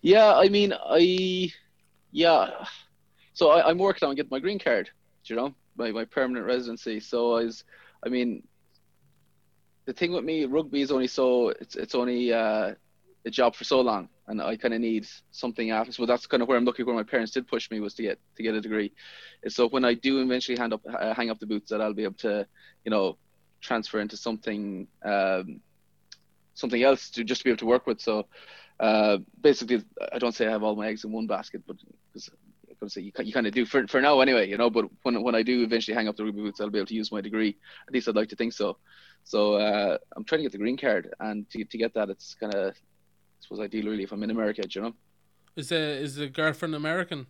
[0.00, 1.50] Yeah, I mean, I,
[2.12, 2.50] yeah.
[3.34, 4.90] So I, I'm working on getting my green card,
[5.24, 7.00] you know, my, my permanent residency.
[7.00, 7.64] So I was,
[8.04, 8.44] I mean,
[9.86, 12.74] the thing with me, rugby is only so, it's it's only uh,
[13.24, 15.92] a job for so long, and I kind of need something after.
[15.92, 16.86] So that's kind of where I'm looking.
[16.86, 18.92] Where my parents did push me was to get to get a degree.
[19.42, 21.94] And so when I do eventually hand up, uh, hang up the boots, that I'll
[21.94, 22.46] be able to,
[22.84, 23.16] you know,
[23.60, 25.60] transfer into something, um,
[26.54, 28.00] something else to just to be able to work with.
[28.00, 28.26] So
[28.78, 31.76] uh, basically, I don't say I have all my eggs in one basket, but
[32.12, 32.30] because
[32.80, 34.70] gonna say you, you kind of do for for now anyway, you know.
[34.70, 36.94] But when when I do eventually hang up the rugby boots, I'll be able to
[36.94, 37.56] use my degree.
[37.86, 38.78] At least I'd like to think so.
[39.24, 42.34] So uh, I'm trying to get the green card, and to to get that, it's
[42.34, 42.74] kind of I
[43.40, 44.94] suppose ideal really if I'm in America, do you know.
[45.56, 47.26] Is the is the girlfriend American?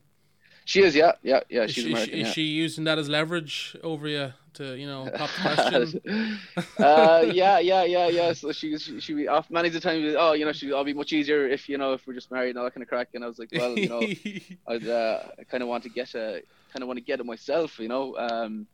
[0.68, 1.62] She is, yeah, yeah, yeah.
[1.62, 2.18] Is She's she, American.
[2.18, 2.32] is yeah.
[2.32, 6.38] she using that as leverage over you to you know pop the question?
[6.78, 8.34] uh, yeah, yeah, yeah, yeah.
[8.34, 10.14] So she, she, she be off many the time.
[10.18, 12.50] Oh, you know, she, I'll be much easier if you know if we're just married
[12.50, 13.08] and all that kind of crack.
[13.14, 14.00] And I was like, well, you know,
[14.68, 17.24] I'd, uh, I kind of want to get a, kind of want to get it
[17.24, 18.14] myself, you know.
[18.18, 18.66] Um,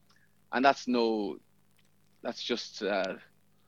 [0.52, 1.36] and that's no,
[2.22, 3.14] that's just, uh,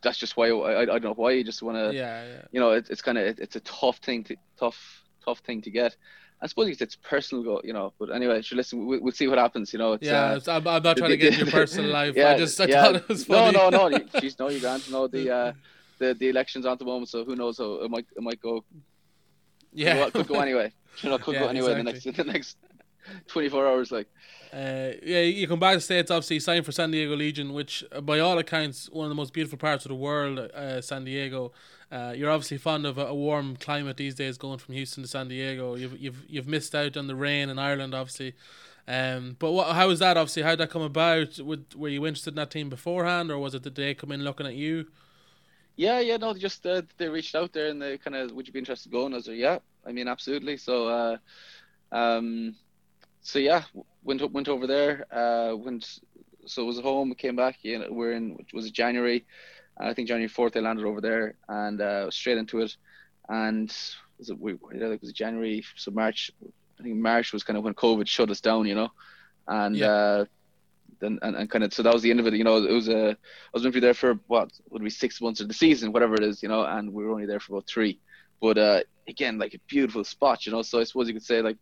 [0.02, 2.42] that's just why I, I don't know why you just want to, yeah, yeah.
[2.52, 5.62] you know, it, it's kind of, it, it's a tough thing to, tough, tough thing
[5.62, 5.96] to get.
[6.40, 7.94] I suppose it's, it's personal, go, you know.
[7.98, 9.96] But anyway, sure, listen, we'll, we'll see what happens, you know.
[10.00, 12.14] Yeah, uh, I'm, I'm not trying to get in your personal life.
[12.14, 12.82] I Yeah, just I yeah.
[12.84, 13.56] thought it was funny.
[13.56, 13.98] No, no, no.
[14.20, 14.90] She's no, you can't.
[14.90, 15.52] No, the uh,
[15.98, 17.56] the the elections on at the moment, so who knows?
[17.56, 18.64] So it might it might go.
[19.72, 20.72] yeah, could go, could go anyway.
[21.02, 22.58] You know, could Yeah, go anyway in the next the next
[23.28, 23.90] twenty four hours.
[23.90, 24.08] Like,
[24.52, 27.84] Uh, yeah, you come back to the States, obviously, signed for San Diego Legion, which,
[28.02, 31.52] by all accounts, one of the most beautiful parts of the world, uh, San Diego.
[31.90, 35.08] Uh, you're obviously fond of a, a warm climate these days, going from Houston to
[35.08, 35.74] San Diego.
[35.74, 38.34] You've you've you've missed out on the rain in Ireland, obviously.
[38.88, 40.16] Um, but what, how was that?
[40.16, 41.38] Obviously, how did that come about?
[41.40, 44.22] Would, were you interested in that team beforehand, or was it the day come in
[44.22, 44.86] looking at you?
[45.76, 48.52] yeah, yeah, no, just uh, they reached out there and they kind of, would you
[48.52, 49.12] be interested in going?
[49.12, 50.56] I was like, yeah, I mean, absolutely.
[50.56, 51.16] So, uh,
[51.92, 52.56] um,
[53.26, 53.62] so yeah,
[54.04, 54.92] went went over there.
[55.12, 55.84] Uh, went
[56.46, 57.12] so was home.
[57.14, 57.56] Came back.
[57.62, 58.38] You know, we're in.
[58.54, 59.26] Was it January?
[59.78, 60.56] I think January fourth.
[60.56, 62.76] I landed over there and uh, straight into it.
[63.28, 63.68] And
[64.18, 64.38] was it?
[64.38, 65.64] we- it was January.
[65.76, 66.30] So March.
[66.78, 68.90] I think March was kind of when COVID shut us down, you know,
[69.48, 69.90] and Yeah.
[69.90, 70.24] uh,
[71.00, 72.34] then and, and kind of so that was the end of it.
[72.34, 74.90] You know, it was a I was meant to be there for what would be
[74.90, 77.40] six months of the season, whatever it is, you know, and we were only there
[77.40, 77.98] for about three.
[78.40, 80.62] But uh, again, like a beautiful spot, you know.
[80.62, 81.58] So I suppose you could say like,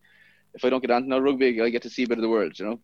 [0.54, 2.58] if I don't get Anton rugby, I get to see a bit of the world,
[2.58, 2.80] you know.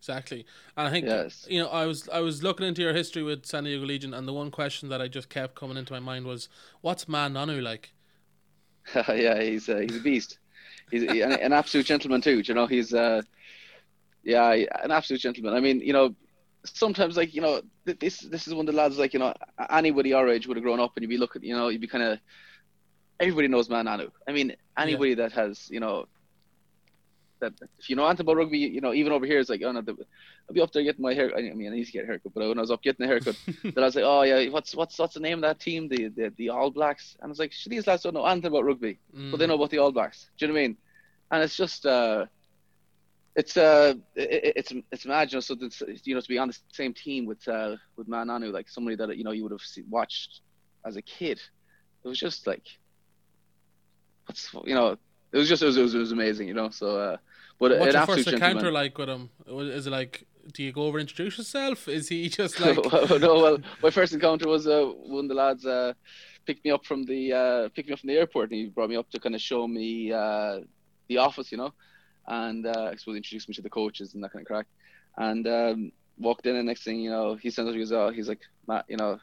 [0.00, 0.44] Exactly,
[0.76, 1.48] and I think Yes.
[1.48, 4.28] you know I was I was looking into your history with San Diego Legion, and
[4.28, 6.48] the one question that I just kept coming into my mind was,
[6.82, 7.92] "What's Ma'a Nonu like?"
[9.08, 10.38] yeah, he's uh, he's a beast.
[10.90, 12.40] He's an, an absolute gentleman too.
[12.40, 13.22] You know, he's uh,
[14.22, 14.50] yeah,
[14.82, 15.54] an absolute gentleman.
[15.54, 16.14] I mean, you know,
[16.64, 19.34] sometimes like you know, th- this this is one of the lads like you know,
[19.70, 21.88] anybody our age would have grown up and you'd be looking, you know, you'd be
[21.88, 22.18] kind of.
[23.20, 24.10] Everybody knows Ma'a Nonu.
[24.28, 26.06] I mean, anybody that has you know.
[27.44, 29.72] That if you know anything about rugby, you know, even over here, it's like, oh
[29.72, 29.92] no, the,
[30.48, 31.32] I'll be up there getting my hair.
[31.36, 33.08] I mean, I need to get a haircut, but when I was up getting a
[33.08, 35.88] haircut, then I was like, oh yeah, what's what's what's the name of that team,
[35.88, 37.16] the the, the All Blacks?
[37.20, 39.48] And I was like, these lads don't know anything about rugby but they Mm.
[39.48, 40.30] know about the All Blacks.
[40.38, 40.76] Do you know what I mean?
[41.32, 42.26] And it's just, uh,
[43.36, 45.40] it's uh, it, it's it's mad, you know.
[45.40, 48.52] So that's, you know, to be on the same team with uh, with Ma'a Nonu,
[48.52, 50.40] like somebody that you know you would have watched
[50.86, 51.40] as a kid,
[52.04, 52.64] it was just like,
[54.26, 54.96] what's you know,
[55.32, 56.70] it was just it was it was, it was amazing, you know.
[56.70, 57.16] So, uh,
[57.58, 58.74] but What's your first encounter gentleman.
[58.74, 59.30] like with him?
[59.46, 61.88] Is it like, do you go over and introduce yourself?
[61.88, 62.76] Is he just like,
[63.20, 65.92] no, well, my first encounter was uh, of the lads uh,
[66.46, 68.90] picked me up from the uh, picked me up from the airport, and he brought
[68.90, 70.60] me up to kind of show me uh,
[71.08, 71.72] the office, you know,
[72.26, 74.66] and uh, I suppose introduced me to the coaches and that kind of crack,
[75.16, 78.10] and um, walked in, and next thing you know, he sends out, he goes, oh,
[78.10, 79.18] he's like, Matt, you know,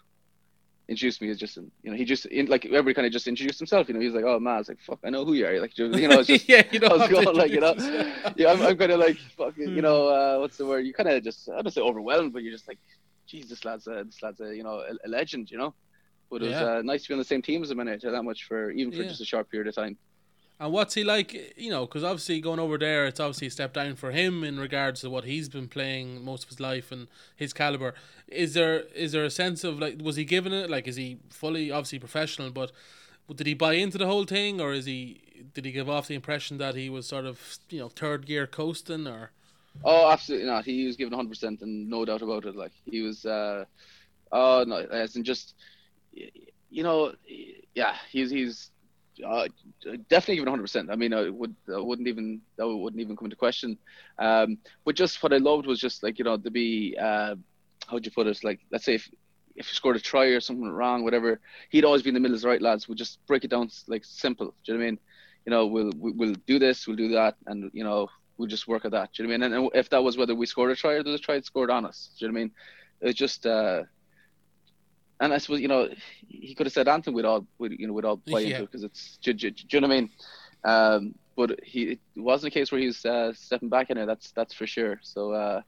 [0.92, 3.60] introduced me as just, you know, he just in, like everybody kind of just introduced
[3.60, 5.46] himself, you know, he's like, oh, man," I was like, fuck, I know who you
[5.48, 6.48] are, like, you know, it's just.
[6.54, 7.74] yeah, you know, I was going like, you know,
[8.36, 9.76] yeah, I'm, I'm kind of like, fucking, Hmm.
[9.78, 10.86] you know, uh, what's the word?
[10.86, 12.80] You kind of just, I don't say overwhelmed, but you're just like,
[13.28, 15.74] geez, this lad's a, this lad's a, you know, a, a legend, you know.
[16.30, 17.98] But it was uh, nice to be on the same team as him, and I
[17.98, 19.10] tell that much for even for Yeah.
[19.10, 19.98] just a short period of time.
[20.62, 21.58] And what's he like?
[21.58, 24.60] You know, because obviously going over there, it's obviously a step down for him in
[24.60, 27.96] regards to what he's been playing most of his life and his caliber.
[28.28, 30.70] Is there is there a sense of like, was he given it?
[30.70, 32.52] Like, is he fully obviously professional?
[32.52, 32.72] But
[33.36, 35.22] did he buy into the whole thing, or is he
[35.56, 38.46] did he give off the impression that he was sort of you know third gear
[38.46, 39.32] coasting, or
[39.84, 40.66] Oh, absolutely not.
[40.66, 42.56] He was given 100, percent and no doubt about it.
[42.56, 43.66] Like he was, uh,
[44.32, 45.56] oh no, as in just,
[46.14, 47.14] you know,
[47.74, 48.70] yeah, he's he's
[49.26, 49.48] uh,
[50.10, 50.62] definitely even 100.
[50.62, 53.78] percent I mean, I would I wouldn't even that wouldn't even come into question.
[54.18, 57.36] Um, but just what I loved was just like you know to be, uh,
[57.88, 58.44] how'd you put it?
[58.44, 59.10] Like let's say if
[59.56, 61.40] if you scored a try or something wrong, whatever,
[61.70, 62.88] he'd always be in the middle of the right lads.
[62.88, 64.48] Would just break it down like simple.
[64.48, 65.00] Do you know what I mean?
[65.46, 68.08] You know, we'll we- we'll do this, we'll do that, and you know
[68.38, 69.12] we'll just work at that.
[69.14, 69.54] Do you know what I mean?
[69.54, 71.70] And, and if that was whether we scored a try or a try it scored
[71.70, 72.52] on us, do you know what I mean?
[73.02, 73.84] It's just, uh,
[75.22, 75.88] and I suppose you know
[76.28, 78.48] he could have said anything we'd all, we'd, you know, we'd all buy Yeah.
[78.58, 80.10] into because it's, do, do, do you know what I mean?
[80.64, 84.06] Um, but he it wasn't a case where he was uh, stepping back in it.
[84.06, 85.00] That's that's for sure.
[85.02, 85.62] So uh,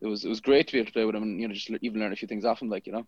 [0.00, 1.54] it was it was great to be able to play with him and you know
[1.54, 3.06] just even learn a few things off him, like you know.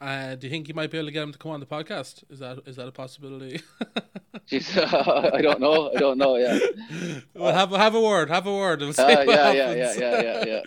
[0.00, 1.66] Uh, do you think you might be able to get him to come on the
[1.66, 2.22] podcast?
[2.30, 3.60] Is that is that a possibility?
[4.48, 4.76] Jeez,
[5.34, 5.90] I don't know.
[5.94, 6.36] I don't know.
[6.36, 6.58] Yeah.
[7.34, 8.30] well, have have a word.
[8.30, 8.80] Have a word.
[8.80, 10.00] We'll Uh, yeah, yeah, happens.
[10.00, 10.60] yeah, yeah,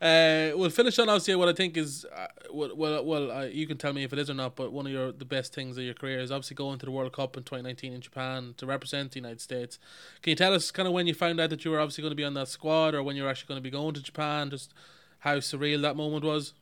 [0.00, 3.44] yeah, Uh, we'll finish on obviously what I think is uh, well, well, well uh,
[3.46, 4.56] you can tell me if it is or not.
[4.56, 6.92] But one of your the best things of your career is obviously going to the
[6.92, 9.78] World Cup in 2019 in Japan to represent the United States.
[10.22, 12.12] Can you tell us kind of when you found out that you were obviously going
[12.12, 14.02] to be on that squad, or when you were actually going to be going to
[14.02, 14.50] Japan?
[14.50, 14.74] Just
[15.20, 16.52] how surreal that moment was.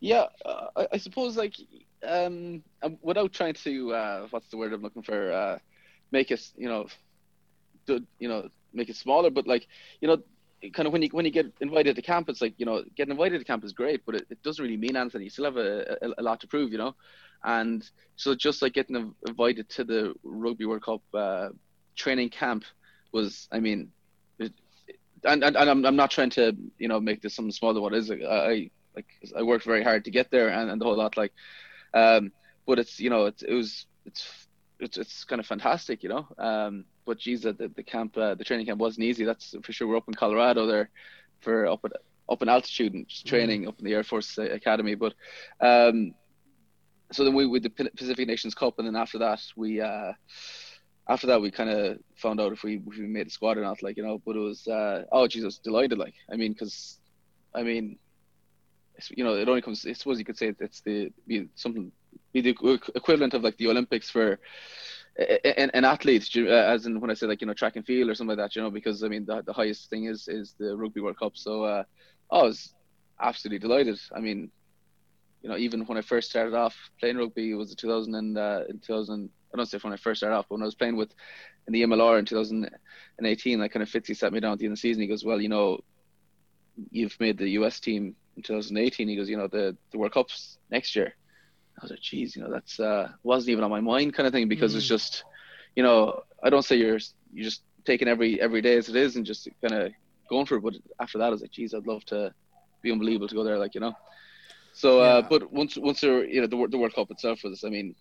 [0.00, 1.54] Yeah, uh, I, I suppose like
[2.06, 5.58] um, um, without trying to uh, what's the word I'm looking for, uh,
[6.10, 6.86] make it you know,
[7.86, 9.30] do, you know, make it smaller.
[9.30, 9.66] But like
[10.00, 10.18] you know,
[10.72, 13.12] kind of when you when you get invited to camp, it's like you know, getting
[13.12, 15.22] invited to camp is great, but it, it doesn't really mean anything.
[15.22, 16.94] You still have a, a, a lot to prove, you know.
[17.44, 21.48] And so just like getting invited to the Rugby World Cup uh,
[21.96, 22.64] training camp
[23.12, 23.90] was, I mean,
[24.38, 24.52] it,
[25.24, 27.94] and, and, and I'm, I'm not trying to you know make this something smaller What
[27.94, 30.96] is it I like I worked very hard to get there and, and the whole
[30.96, 31.32] lot like
[31.94, 32.32] um
[32.66, 36.26] but it's you know it's it was it's it's it's kind of fantastic you know?
[36.38, 39.24] Um but geez the, the camp uh, the training camp wasn't easy.
[39.24, 39.88] That's for sure.
[39.88, 40.90] We're up in Colorado there
[41.40, 41.92] for up at
[42.28, 45.14] up in altitude and just training up in the Air Force uh, Academy but
[45.60, 46.14] um
[47.12, 50.12] so then we with the Pacific Nations Cup and then after that we uh
[51.08, 53.62] after that we kind of found out if we if we made the squad or
[53.62, 57.00] not like you know but it was uh oh Jesus delighted like I mean because
[57.52, 57.98] I mean
[59.10, 59.86] you know, it only comes.
[59.86, 61.92] I suppose you could say it's the be something
[62.32, 62.56] be the
[62.94, 64.38] equivalent of like the Olympics for
[65.18, 68.10] an, an athlete, uh, as in when I say like you know track and field
[68.10, 70.54] or something like that, you know, because I mean the, the highest thing is is
[70.58, 71.36] the Rugby World Cup.
[71.36, 71.84] So uh,
[72.30, 72.74] I was
[73.20, 73.98] absolutely delighted.
[74.14, 74.50] I mean,
[75.42, 78.38] you know, even when I first started off playing rugby, it was in 2000 and
[78.38, 80.76] uh, in 2000 I don't say when I first started off, but when I was
[80.76, 81.12] playing with
[81.66, 84.72] in the MLR in 2018, like kind of Fitzy sat me down at the end
[84.72, 85.02] of the season.
[85.02, 85.80] He goes, "Well, you know,
[86.90, 90.58] you've made the US team in 2018." He goes, "You know, the the World Cup's
[90.70, 91.14] next year."
[91.78, 94.32] I was like, "Geez, you know, that's uh, wasn't even on my mind, kind of
[94.32, 94.78] thing, because mm.
[94.78, 95.24] it's just,
[95.76, 96.98] you know, I don't say you're
[97.32, 99.92] you're just taking every every day as it is and just kind of
[100.28, 100.62] going for it.
[100.62, 102.34] But after that, I was like, "Geez, I'd love to
[102.82, 103.94] be unbelievable to go there, like you know."
[104.72, 105.10] So, uh, yeah.
[105.10, 107.94] uh, but once once they're you know the the World Cup itself was, I mean,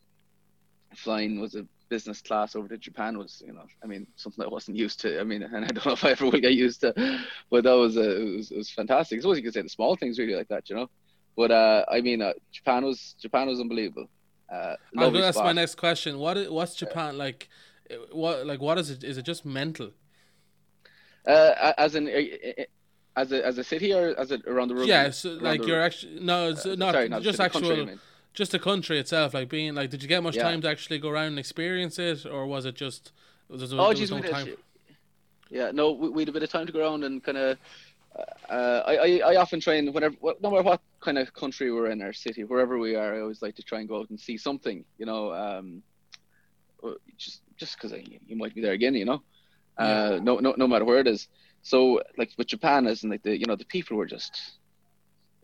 [0.96, 4.48] flying was a business class over to Japan was you know I mean something I
[4.48, 5.20] wasn't used to.
[5.20, 6.94] I mean, and I don't know if I ever will get used to,
[7.50, 9.18] but that was uh, it was it was fantastic.
[9.18, 10.90] I suppose you could say the small things really like that, you know.
[11.36, 14.10] But uh, I mean, uh, Japan was Japan was unbelievable.
[14.52, 14.76] Uh.
[14.94, 16.20] That's my next question.
[16.20, 17.50] What is, what's Japan like?
[18.12, 19.04] What like what is it?
[19.04, 19.92] Is it just mental?
[21.28, 22.64] Uh, as in uh,
[23.16, 24.88] as a as a city or as it around the world?
[24.88, 27.62] Yeah, so like you're actually no, it's uh, not, sorry, not just actual.
[27.62, 27.98] Country,
[28.40, 30.44] just the country itself, like being like, did you get much yeah.
[30.44, 33.12] time to actually go around and experience it, or was it just?
[33.50, 34.56] Was oh, geez, no time?
[35.50, 37.58] Yeah, no, we, we had a bit of time to go around and kind of.
[38.50, 41.92] Uh, I, I I often try and whenever no matter what kind of country we're
[41.92, 44.20] in or city wherever we are I always like to try and go out and
[44.20, 45.84] see something you know um,
[47.16, 47.94] just just because
[48.28, 49.22] you might be there again you know
[49.78, 50.20] uh, yeah.
[50.22, 51.30] no no no matter where it is
[51.62, 54.58] so like with Japan, as in like the you know the people were just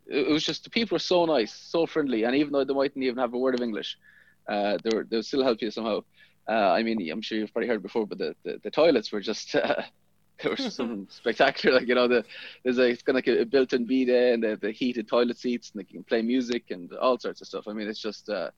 [0.08, 3.04] it was just the people were so nice, so friendly, and even though they mightn't
[3.04, 3.98] even have a word of English,
[4.48, 6.02] uh, they were they would still help you somehow.
[6.48, 9.22] Uh, I mean, I'm sure you've probably heard before, but the, the, the toilets were
[9.22, 9.82] just uh,
[10.42, 11.80] they were something spectacular.
[11.80, 12.24] Like you know, the
[12.64, 15.72] there's a it's kind of like a, built-in bidet and the, the heated toilet seats,
[15.72, 17.68] and they can play music and all sorts of stuff.
[17.68, 18.30] I mean, it's just.
[18.30, 18.52] Uh,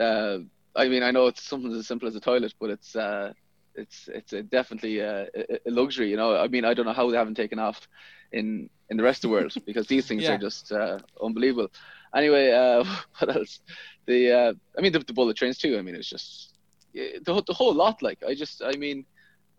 [0.00, 0.38] uh,
[0.76, 3.32] I mean, I know it's something as simple as a toilet, but it's uh,
[3.74, 5.28] it's it's a definitely a,
[5.66, 6.10] a, luxury.
[6.10, 7.86] You know, I mean, I don't know how they haven't taken off
[8.32, 10.34] in in the rest of the world because these things yeah.
[10.34, 11.70] are just uh, unbelievable.
[12.14, 12.84] Anyway, uh,
[13.18, 13.60] what else?
[14.06, 15.78] The uh, I mean, the, the bullet trains too.
[15.78, 16.54] I mean, it's just
[16.92, 18.02] the the whole lot.
[18.02, 19.04] Like, I just, I mean,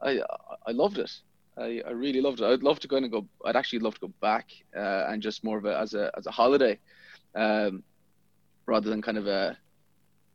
[0.02, 0.22] I
[0.66, 1.12] I loved it.
[1.58, 2.46] I, I really loved it.
[2.46, 3.28] I'd love to go and go.
[3.46, 6.28] I'd actually love to go back uh, and just more of a as a as
[6.28, 6.80] a holiday,
[7.36, 7.84] um,
[8.66, 9.58] rather than kind of a.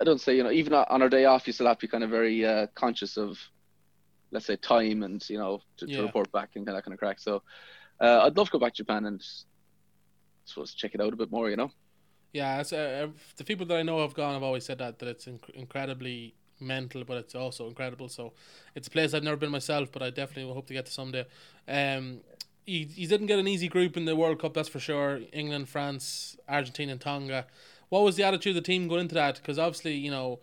[0.01, 1.91] I don't say you know even on our day off you still have to be
[1.91, 3.39] kind of very uh, conscious of
[4.33, 5.99] let's say time and you know to, yeah.
[5.99, 7.19] to report back and that kind of crack.
[7.21, 7.43] So
[8.01, 11.17] uh, I'd love to go back to Japan and I suppose check it out a
[11.17, 11.51] bit more.
[11.51, 11.71] You know.
[12.33, 15.27] Yeah, uh, the people that I know have gone have always said that that it's
[15.27, 18.09] inc- incredibly mental, but it's also incredible.
[18.09, 18.33] So
[18.75, 20.93] it's a place I've never been myself, but I definitely will hope to get to
[20.93, 21.27] someday.
[21.67, 22.21] Um,
[22.67, 25.21] he, he didn't get an easy group in the World Cup, that's for sure.
[25.33, 27.47] England, France, Argentina, and Tonga.
[27.89, 29.37] What was the attitude of the team going into that?
[29.37, 30.39] Because obviously, you know,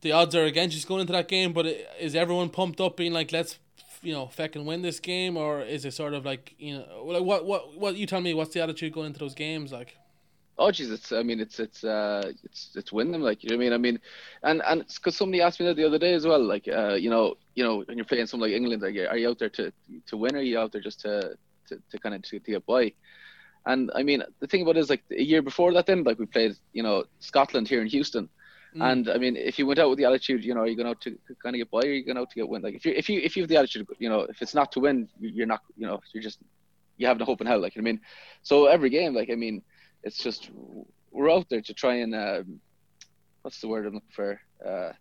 [0.00, 1.66] the odds are against just going into that game, but
[2.00, 3.58] is everyone pumped up, being like, let's
[4.02, 7.22] you know, fucking win this game, or is it sort of like you know, like
[7.22, 8.34] what what what you tell me?
[8.34, 9.96] What's the attitude going into those games like?
[10.58, 13.56] Oh jeez, it's I mean it's it's uh it's it's win them like you know
[13.56, 14.00] what I mean I mean,
[14.42, 17.10] and and because somebody asked me that the other day as well like uh you
[17.10, 19.72] know you know when you're playing something like England like are you out there to
[20.06, 21.36] to win or are you out there just to
[21.68, 22.92] to, to kind of to, to get by,
[23.66, 26.18] and I mean the thing about it is like a year before that then like
[26.18, 28.28] we played you know Scotland here in Houston,
[28.76, 28.92] Mm.
[28.92, 30.88] And I mean, if you went out with the attitude, you know, are you going
[30.88, 32.62] out to kind of get by, or are you going out to get win?
[32.62, 34.72] Like if you if you if you have the attitude, you know, if it's not
[34.72, 36.38] to win, you're not, you know, you're just
[36.96, 37.60] you have no hope in hell.
[37.60, 38.00] Like I mean,
[38.42, 39.62] so every game, like I mean,
[40.02, 40.50] it's just
[41.10, 42.60] we're out there to try and um,
[43.42, 44.40] what's the word I'm looking for?
[44.64, 44.92] Uh,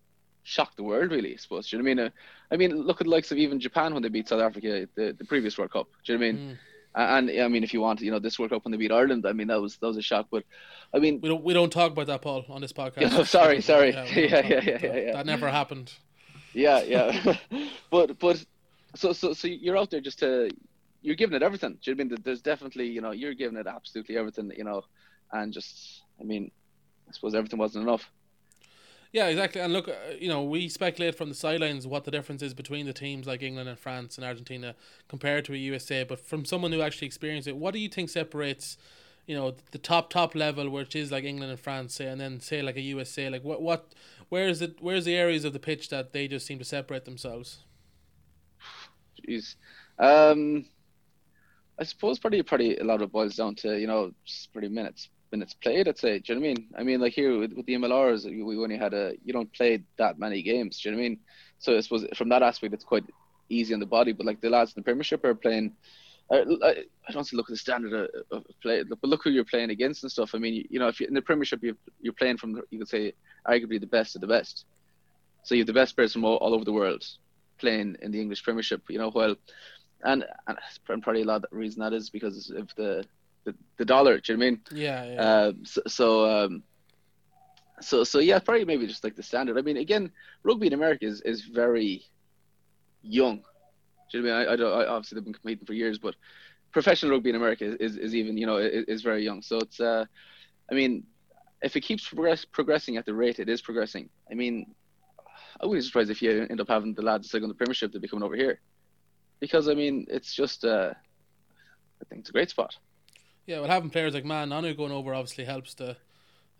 [0.43, 1.33] shock the world, really.
[1.33, 1.69] I suppose.
[1.69, 2.05] Do you know what I mean?
[2.05, 2.09] Uh,
[2.51, 5.13] I mean, look at the likes of even Japan when they beat South Africa the,
[5.17, 5.87] the previous World Cup.
[6.05, 6.49] Do you know what I mean?
[6.51, 6.57] Mm.
[6.97, 9.27] And, I mean, if you want, you know, this World Cup when they beat Ireland,
[9.27, 10.27] I mean, that was that was a shock.
[10.31, 10.45] But
[10.91, 13.01] I mean, we don't we don't talk about that, Paul, on this podcast.
[13.01, 13.91] You know, sorry, sorry.
[13.93, 15.93] yeah, yeah, yeah, yeah, yeah, yeah, That never happened.
[16.53, 17.35] Yeah, yeah.
[17.91, 18.43] but but
[18.95, 20.49] so so so you're out there just to
[21.03, 21.77] you're giving it everything.
[21.83, 22.17] Do you know I mean?
[22.23, 24.51] There's definitely you know you're giving it absolutely everything.
[24.57, 24.81] You know,
[25.31, 26.49] and just I mean,
[27.07, 28.09] I suppose everything wasn't enough.
[29.11, 29.61] Yeah, exactly.
[29.61, 32.85] And look, uh, you know, we speculate from the sidelines what the difference is between
[32.85, 34.75] the teams like England and France and Argentina
[35.07, 36.03] compared to a USA.
[36.03, 38.77] But from someone who actually experienced it, what do you think separates,
[39.25, 42.39] you know, the top top level, which is like England and France, say, and then
[42.39, 43.29] say like a USA?
[43.29, 43.93] Like what what
[44.29, 44.77] where is it?
[44.81, 47.59] Where's the areas of the pitch that they just seem to separate themselves?
[49.27, 49.55] Jeez,
[49.99, 50.65] um,
[51.79, 54.69] I suppose probably probably a lot of it boils down to you know just pretty
[54.69, 56.19] minutes minutes played, I'd say.
[56.19, 56.67] Do you know what I mean?
[56.77, 59.83] I mean, like here with, with the MLRs, we only had a you don't play
[59.97, 60.79] that many games.
[60.79, 61.19] Do you know what I mean?
[61.59, 63.05] So I suppose from that aspect, it's quite
[63.49, 64.11] easy on the body.
[64.11, 65.73] But like the lads in the Premiership are playing.
[66.29, 66.43] I,
[67.07, 70.11] I don't look at the standard of, play, but look who you're playing against and
[70.11, 70.31] stuff.
[70.35, 72.79] I mean, you, you know, if you're in the Premiership, you you're playing from you
[72.79, 73.13] could say
[73.47, 74.65] arguably the best of the best.
[75.43, 77.05] So you have the best players from all, all over the world
[77.57, 78.81] playing in the English Premiership.
[78.89, 79.35] You know, well,
[80.03, 80.57] and and
[81.01, 83.05] probably a lot of the reason that is because of the
[83.47, 84.19] the, the dollar.
[84.19, 84.61] Do you know what I mean?
[84.71, 85.05] Yeah.
[85.05, 85.21] yeah.
[85.21, 86.63] Uh, so, so um,
[87.81, 89.57] so so yeah, probably maybe just like the standard.
[89.57, 90.11] I mean, again,
[90.43, 92.03] rugby in America is, is very
[93.01, 93.37] young.
[94.11, 94.49] Do you know what I mean?
[94.49, 94.81] I, I don't.
[94.81, 96.15] I, obviously, they've been competing for years, but
[96.71, 99.41] professional rugby in America is, is, is even you know is, is, very young.
[99.41, 100.05] So it's uh,
[100.69, 101.05] I mean,
[101.61, 104.75] if it keeps progress progressing at the rate it is progressing, I mean,
[105.61, 107.91] I wouldn't be surprised if you end up having the lads still on the Premiership
[107.93, 108.59] to be coming over here,
[109.39, 110.91] because I mean, it's just uh,
[112.01, 112.75] I think it's a great spot.
[113.47, 115.95] Yeah, well, having players like Ma'a Nonu going over obviously helps the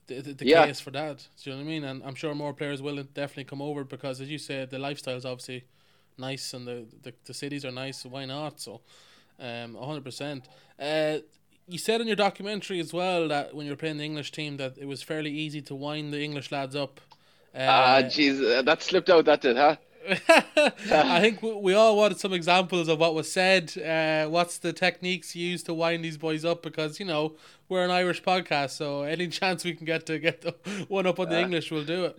[0.08, 0.66] the, the, the yeah.
[0.66, 1.28] case for that.
[1.44, 1.84] Do you know what I mean?
[1.84, 5.18] And I'm sure more players will definitely come over because, as you said, the lifestyle
[5.18, 5.66] is obviously
[6.18, 8.00] nice and the, the, the cities are nice.
[8.00, 8.62] So why not?
[8.62, 8.80] So,
[9.38, 10.48] um, hundred percent.
[10.80, 11.18] Uh,
[11.68, 14.56] you said in your documentary as well that when you were playing the English team
[14.56, 17.02] that it was fairly easy to wind the English lads up.
[17.54, 19.26] Ah, uh, jeez, that slipped out.
[19.26, 19.76] That did, huh?
[20.08, 23.78] I think we all wanted some examples of what was said.
[23.78, 26.64] Uh, what's the techniques used to wind these boys up?
[26.64, 27.36] Because you know
[27.68, 30.52] we're an Irish podcast, so any chance we can get to get the
[30.88, 32.18] one up on the uh, English, we'll do it.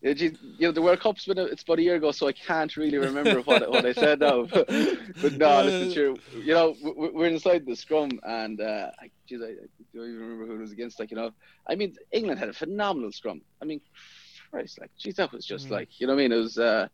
[0.00, 2.32] Yeah, you know the World Cup's been a, it's about a year ago, so I
[2.32, 4.44] can't really remember what what I said now.
[4.52, 6.16] but no, listen, sure.
[6.40, 9.56] You know, we're inside the scrum, and uh, I, geez, I, I
[9.92, 11.00] don't even remember who it was against.
[11.00, 11.32] Like you know,
[11.68, 13.40] I mean, England had a phenomenal scrum.
[13.60, 13.80] I mean,
[14.50, 15.72] Christ, like, geez, that was just mm.
[15.72, 16.32] like, you know what I mean?
[16.32, 16.88] It was, uh,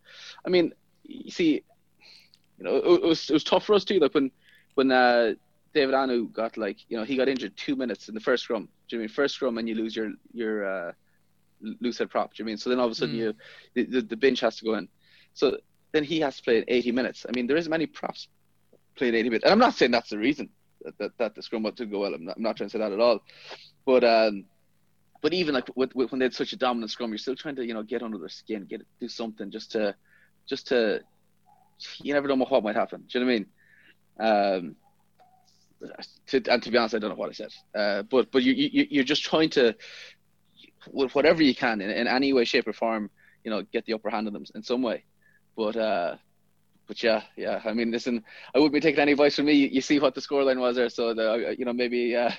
[0.45, 0.73] I mean,
[1.05, 1.63] you see,
[2.59, 3.99] you know, it, it, was it was tough for us too.
[3.99, 4.31] Like when
[4.75, 5.35] when uh,
[5.73, 8.69] David Ainu'u got like, you know, he got injured two minutes in the first scrum.
[8.89, 10.93] Do you mean first scrum and you lose your your uh,
[11.81, 12.35] loose head prop?
[12.35, 12.57] Do you mean?
[12.57, 13.19] So then all of a sudden mm.
[13.19, 13.35] you
[13.75, 14.89] the, the, the bench has to go in.
[15.35, 15.59] So
[15.93, 17.27] then he has to play 80 minutes.
[17.29, 18.29] I mean, there isn't many props
[18.97, 20.49] playing 80 minutes, and I'm not saying that's the reason
[20.83, 22.15] that that, that the scrum didn't go well.
[22.15, 23.21] I'm not, I'm not trying to say that at all,
[23.85, 24.45] but um,
[25.25, 27.57] but even like with, with, when they had such a dominant scrum, you're still trying
[27.57, 29.95] to you know get under their skin, get do something just to
[30.47, 31.01] just to
[32.03, 33.05] you never know what might happen.
[33.11, 33.33] Do you know
[34.21, 34.77] what I mean?
[35.89, 35.97] Um,
[36.27, 37.53] to, and to be honest, I don't know what I said.
[37.75, 39.75] Uh, but but you, you you're just trying to
[40.91, 43.09] whatever you can in, in any way, shape, or form,
[43.45, 45.05] you know, get the upper hand on them in some way.
[45.57, 46.17] But uh,
[46.87, 47.63] but yeah, yeah.
[47.65, 48.23] I mean, listen,
[48.55, 49.55] I wouldn't be taking any advice from me.
[49.55, 52.31] You, you see what the scoreline was there, so the, you know maybe uh,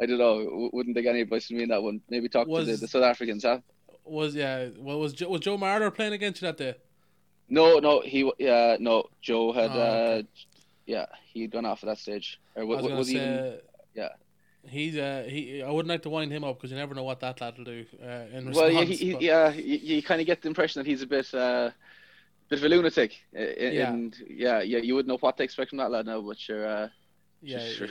[0.00, 0.70] I don't know.
[0.72, 2.00] Wouldn't take any advice from me in that one.
[2.08, 3.58] Maybe talk was, to the, the, South Africans, huh?
[4.04, 4.68] Was yeah.
[4.78, 6.74] Well, was Joe, was Joe Marler playing against you that day?
[7.48, 8.00] No, no.
[8.00, 9.04] He yeah no.
[9.20, 10.18] Joe had oh, okay.
[10.18, 10.22] uh,
[10.86, 12.40] yeah he'd gone off at that stage.
[12.54, 13.18] Or was, was, say, he?
[13.18, 13.58] Even,
[13.94, 14.08] yeah.
[14.64, 17.20] He's uh he I wouldn't like to wind him up because you never know what
[17.20, 17.84] that lad will do.
[18.02, 20.88] Uh, in response, well, yeah, he, yeah, you, you kind of get the impression that
[20.88, 21.70] he's a bit uh
[22.48, 23.18] bit of a lunatic.
[23.32, 23.92] yeah.
[23.92, 26.66] And yeah, yeah, you wouldn't know what to expect from that lad now, but you're.
[26.66, 26.88] Uh,
[27.42, 27.88] yeah, sure,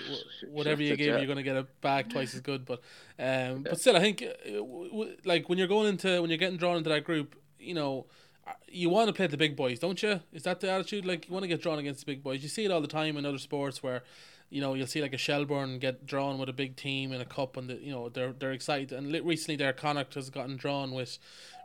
[0.49, 2.65] whatever you give, you're going to get it back twice as good.
[2.65, 2.79] But,
[3.19, 3.57] um, yeah.
[3.65, 6.89] but still, I think, uh, like when you're going into when you're getting drawn into
[6.89, 8.05] that group, you know,
[8.47, 10.21] uh, you want to play the big boys, don't you?
[10.31, 11.05] Is that the attitude?
[11.05, 12.41] Like you want to get drawn against the big boys.
[12.41, 14.03] You see it all the time in other sports where
[14.51, 17.25] you know, you'll see like a Shelbourne get drawn with a big team in a
[17.25, 18.91] cup, and the, you know they're they're excited.
[18.91, 21.17] And recently, their Connacht has gotten drawn with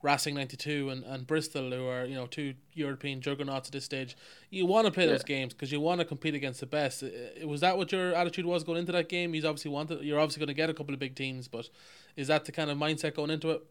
[0.03, 3.85] Racing ninety two and, and Bristol, who are you know two European juggernauts at this
[3.85, 4.17] stage.
[4.51, 5.13] You want to play yeah.
[5.13, 7.03] those games because you want to compete against the best.
[7.45, 9.33] Was that what your attitude was going into that game?
[9.33, 10.03] He's obviously wanted.
[10.03, 11.69] You're obviously going to get a couple of big teams, but
[12.17, 13.63] is that the kind of mindset going into it?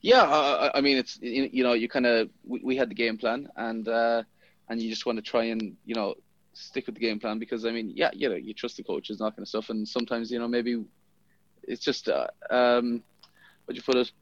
[0.00, 3.18] Yeah, uh, I mean, it's you know, you kind of we, we had the game
[3.18, 4.22] plan, and uh,
[4.68, 6.14] and you just want to try and you know
[6.52, 9.18] stick with the game plan because I mean, yeah, you know, you trust the coaches,
[9.18, 10.84] that kind of stuff, and sometimes you know maybe
[11.64, 13.02] it's just uh, um,
[13.64, 14.12] what you put it.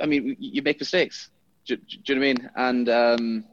[0.00, 1.30] I mean, you make mistakes.
[1.66, 2.50] Do, do, do you know what I mean?
[2.56, 3.44] And um,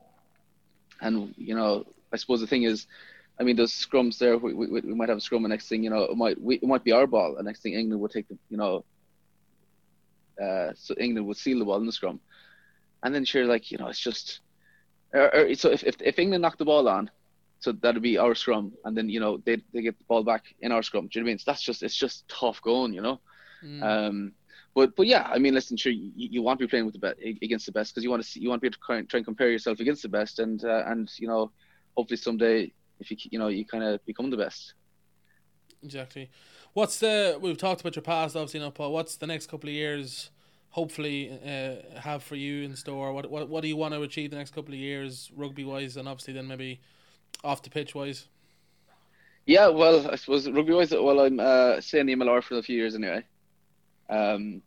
[1.01, 2.87] and you know, I suppose the thing is,
[3.39, 5.83] I mean, those scrums there, we, we, we might have a scrum, and next thing
[5.83, 8.11] you know, it might we, it might be our ball, and next thing England would
[8.11, 8.83] take the, you know,
[10.41, 12.19] uh, so England would seal the ball in the scrum,
[13.03, 14.41] and then sure, like you know, it's just,
[15.13, 17.09] or, or, so if, if if England knock the ball on,
[17.59, 20.43] so that'll be our scrum, and then you know they they get the ball back
[20.61, 21.07] in our scrum.
[21.07, 21.39] Do you know what I mean?
[21.39, 23.19] So that's just it's just tough going, you know.
[23.63, 23.83] Mm.
[23.83, 24.31] Um,
[24.75, 26.99] but but yeah, I mean, listen, sure, you, you want to be playing with the
[26.99, 29.07] best against the best because you want to see, you want to be able to
[29.07, 31.51] try and compare yourself against the best, and uh, and you know,
[31.95, 34.73] hopefully someday if you you know you kind of become the best.
[35.83, 36.29] Exactly.
[36.73, 38.91] What's the we've talked about your past, obviously, not Paul.
[38.91, 40.29] What's the next couple of years?
[40.71, 43.11] Hopefully, uh, have for you in store.
[43.11, 45.97] What what what do you want to achieve the next couple of years, rugby wise,
[45.97, 46.79] and obviously then maybe
[47.43, 48.27] off the pitch wise?
[49.45, 52.61] Yeah, well, I suppose rugby wise, well, I'm uh, staying in the MLR for a
[52.61, 53.23] few years anyway.
[54.09, 54.61] Um,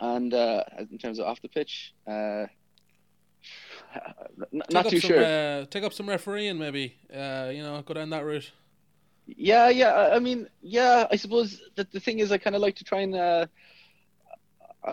[0.00, 2.46] and uh, in terms of off the pitch, uh,
[4.52, 5.24] not too some, sure.
[5.24, 6.96] Uh, take up some refereeing, maybe.
[7.12, 8.50] Uh, you know, go down that route.
[9.26, 10.10] Yeah, yeah.
[10.12, 11.06] I mean, yeah.
[11.10, 13.14] I suppose that the thing is, I kind of like to try and.
[13.14, 13.46] Uh,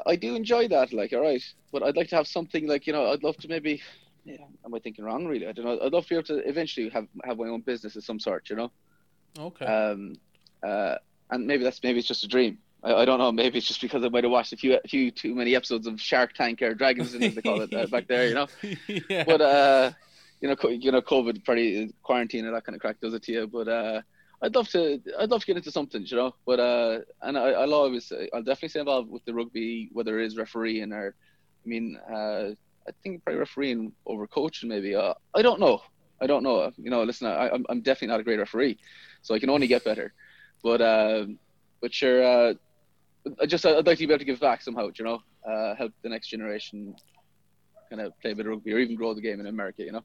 [0.05, 1.41] I do enjoy that, like, all right,
[1.71, 3.81] but I'd like to have something like you know, I'd love to maybe
[4.27, 5.25] yeah, am I thinking wrong?
[5.25, 5.79] Really, I don't know.
[5.81, 8.49] I'd love to be able to eventually have have my own business of some sort,
[8.49, 8.71] you know.
[9.39, 9.65] Okay.
[9.65, 10.15] Um,
[10.61, 10.95] uh,
[11.29, 12.57] and maybe that's maybe it's just a dream.
[12.83, 13.31] I, I don't know.
[13.31, 15.87] Maybe it's just because I might have watched a few a few too many episodes
[15.87, 18.27] of Shark Tank or Dragons as they call it uh, back there.
[18.27, 18.47] You know.
[19.09, 19.23] yeah.
[19.23, 19.91] But uh,
[20.41, 23.23] you know, co- you know, COVID, pretty quarantine and that kind of crack does it
[23.23, 23.47] to you.
[23.47, 24.01] But uh,
[24.41, 26.35] I'd love to, I'd love to get into something, you know.
[26.45, 30.27] But uh, and I, I'll always, I'll definitely stay involved with the rugby, whether it
[30.27, 31.15] is refereeing or,
[31.65, 32.51] I mean, uh,
[32.87, 34.95] I think probably refereeing over coaching maybe.
[34.95, 35.81] Uh, I don't know.
[36.21, 36.71] I don't know.
[36.77, 38.77] You know, listen, I, I'm, I'm definitely not a great referee,
[39.21, 40.13] so I can only get better.
[40.63, 41.25] But, uh,
[41.81, 42.53] but sure, uh,
[43.47, 46.09] just I'd like to be able to give back somehow, you know, uh, help the
[46.09, 46.95] next generation
[47.89, 49.91] kind of play a bit of rugby or even grow the game in America, you
[49.91, 50.03] know.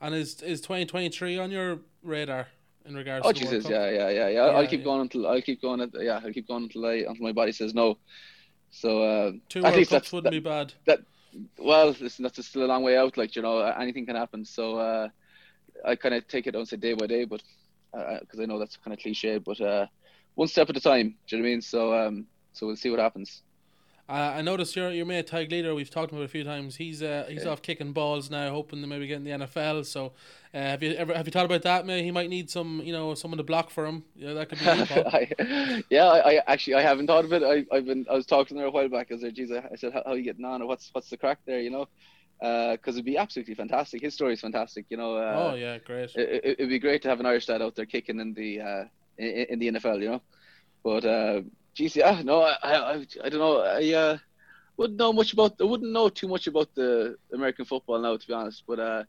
[0.00, 2.48] And is is 2023 on your radar
[2.86, 4.40] in regards Oh to Jesus, yeah, yeah, yeah, yeah.
[4.40, 5.80] I'll keep going until I'll keep going.
[5.80, 7.98] At, yeah, I'll keep going until I until my body says no.
[8.70, 10.72] So uh, Two at World least Cups that's wouldn't be bad.
[10.86, 11.00] That
[11.58, 11.94] well.
[12.00, 13.16] Listen, that's still a long way out.
[13.16, 14.44] Like you know, anything can happen.
[14.44, 15.08] So uh,
[15.84, 17.42] I kind of take it, I don't say day by day, but
[17.92, 19.86] because I know that's kind of cliche, but uh,
[20.34, 21.16] one step at a time.
[21.26, 21.62] Do you know what I mean?
[21.62, 23.42] So um, so we'll see what happens.
[24.10, 25.74] Uh, I noticed your your mate Tadhg Leader.
[25.74, 26.76] We've talked about a few times.
[26.76, 27.50] He's uh, he's Yeah.
[27.50, 29.84] off kicking balls now, hoping to maybe get in the NFL.
[29.84, 30.12] So,
[30.54, 31.84] uh, have you ever have you thought about that?
[31.84, 34.04] Maybe he might need some, you know, someone to block for him.
[34.16, 34.66] Yeah, that could be.
[34.66, 37.42] I, yeah, I, I actually I haven't thought of it.
[37.42, 39.08] I, I've been I was talking to her a while back.
[39.10, 40.62] I was like, geez, I, I said, how, how are you getting on?
[40.62, 41.60] Or what's what's the crack there?
[41.60, 41.88] You know,
[42.40, 44.00] because it'd be absolutely fantastic.
[44.00, 44.86] His story is fantastic.
[44.88, 46.12] You know, uh, oh yeah, great.
[46.14, 48.84] it, it'd be great to have an Irish dad out there kicking in the uh,
[49.18, 50.00] in, in the NFL.
[50.00, 50.22] You know,
[50.82, 51.42] but uh,
[51.78, 53.60] geez, yeah, no, I I, I, don't know.
[53.60, 54.18] I uh,
[54.76, 55.54] wouldn't know much about.
[55.60, 58.64] I wouldn't know too much about the American football now, to be honest.
[58.66, 59.04] But uh,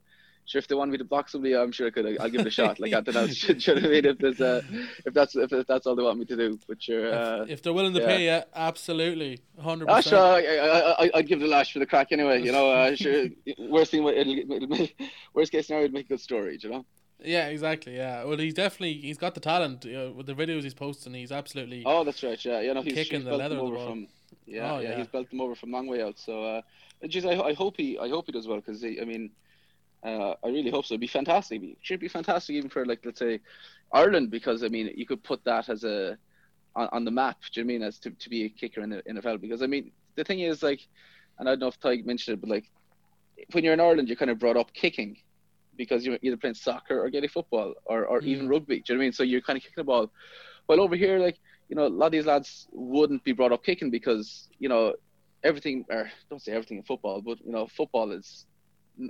[0.45, 2.05] sure, if they want me to block somebody, I'm sure I could.
[2.19, 2.79] I'll give it a shot.
[2.79, 3.25] Like I don't know.
[3.49, 4.05] Know what I mean?
[4.05, 4.61] If there's uh,
[5.03, 7.11] if that's if, if that's all they want me to do, but sure.
[7.11, 8.07] Uh, if, if they're willing to yeah.
[8.07, 10.11] pay you, absolutely, hundred Ah, percent.
[10.11, 12.43] sure, I, I, I'd give the lash for the crack anyway.
[12.43, 13.25] You know, uh, sure.
[13.57, 14.95] Worst thing, it'll, it'll make,
[15.33, 16.59] worst case scenario, it'd make a good story.
[16.61, 16.85] You know.
[17.23, 17.97] Yeah, exactly.
[17.97, 18.23] Yeah.
[18.23, 19.85] Well, he's definitely he's got the talent.
[19.85, 21.83] You know, with the videos he's posting, he's absolutely.
[21.85, 22.43] Oh, that's right.
[22.43, 23.87] Yeah, you know, he's, Kicking he's the leather of the ball.
[23.87, 24.07] from.
[24.45, 24.97] Yeah, Oh, yeah, yeah.
[24.97, 26.17] he's built them over from long way out.
[26.17, 26.61] So, uh,
[27.07, 29.31] geez, I, I hope he, I hope he does well because I mean,
[30.03, 30.93] uh, I really hope so.
[30.93, 31.61] It'd be fantastic.
[31.61, 33.41] It should be fantastic even for like let's say
[33.91, 36.17] Ireland because I mean you could put that as a
[36.75, 37.37] on, on the map.
[37.51, 39.41] Do you know I mean as to, to be a kicker in the NFL?
[39.41, 40.87] Because I mean the thing is like,
[41.37, 42.65] and I don't know if Tadhg mentioned it, but like
[43.51, 45.17] when you're in Ireland, you're kind of brought up kicking
[45.79, 48.51] because you're either playing soccer or Gaelic football or, or even Mm.
[48.51, 48.75] rugby.
[48.81, 49.13] Do you know what I mean?
[49.13, 50.11] So you're kind of kicking the ball.
[50.67, 51.37] While over here, like
[51.69, 54.93] you know, a lot of these lads wouldn't be brought up kicking because you know
[55.43, 58.45] everything, or don't say everything in football, but you know, football is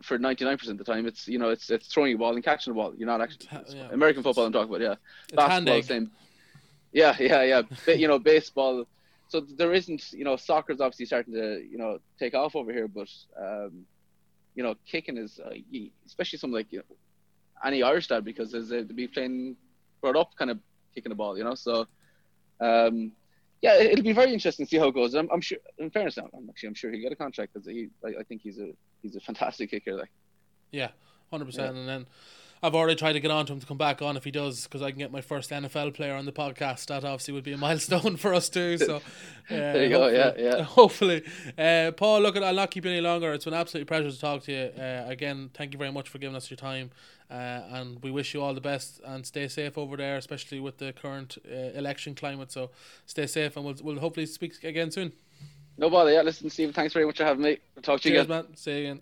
[0.04, 2.72] for 99% of the time it's you know it's it's throwing a ball and catching
[2.72, 2.94] a ball.
[2.96, 3.90] You're not actually yeah.
[3.92, 4.46] American football.
[4.46, 4.96] I'm talking about, yeah.
[5.28, 6.12] It's Basketball, same.
[6.94, 7.62] Yeah, yeah, yeah.
[7.86, 8.86] Ba- you know, baseball.
[9.30, 12.88] So there isn't, you know, soccer's obviously starting to, you know, take off over here,
[12.88, 13.08] but,
[13.40, 13.86] um,
[14.60, 15.52] you know, kicking is, uh,
[16.06, 16.96] especially some like, you know,
[17.66, 19.56] any Irish dad because there's a, to be playing,
[20.02, 20.60] brought up kind of
[20.94, 21.56] kicking the ball, you know.
[21.56, 21.88] So,
[22.60, 23.14] um,
[23.62, 25.14] yeah, it- it'll be very interesting to see how it goes.
[25.14, 25.60] I'm, I'm sure.
[25.78, 28.24] In fairness, I'm I'm actually I'm sure he'll get a contract because he, I, I
[28.28, 28.70] think he's a
[29.02, 29.96] he's a fantastic kicker.
[29.96, 30.12] Like,
[30.72, 30.90] Yeah,
[31.32, 31.78] hundred percent.
[31.78, 32.06] And then
[32.62, 34.64] I've already tried to get on to him to come back on if he does,
[34.64, 36.88] because I can get my first NFL player on the podcast.
[36.88, 38.78] That obviously would be a milestone for us too.
[38.78, 39.02] So uh,
[39.50, 40.64] There you go, yeah, hopefully- yeah.
[40.80, 41.24] Hopefully,
[41.58, 42.22] uh, Paul.
[42.22, 43.32] Look, I'll not keep you any longer.
[43.34, 44.82] It's been an absolute pleasure to talk to you.
[44.82, 46.92] Uh, again, thank you very much for giving us your time,
[47.32, 50.78] uh, and we wish you all the best and stay safe over there, especially with
[50.80, 52.52] the current uh, election climate.
[52.52, 52.72] So
[53.06, 55.14] stay safe, and we'll we'll hopefully speak again soon.
[55.78, 56.12] no bother.
[56.12, 56.76] Yeah, listen, Steve.
[56.76, 57.58] Thanks very much for having me.
[57.78, 58.36] I'll talk to you Cheers, again.
[58.48, 58.56] man.
[58.58, 59.00] See you again.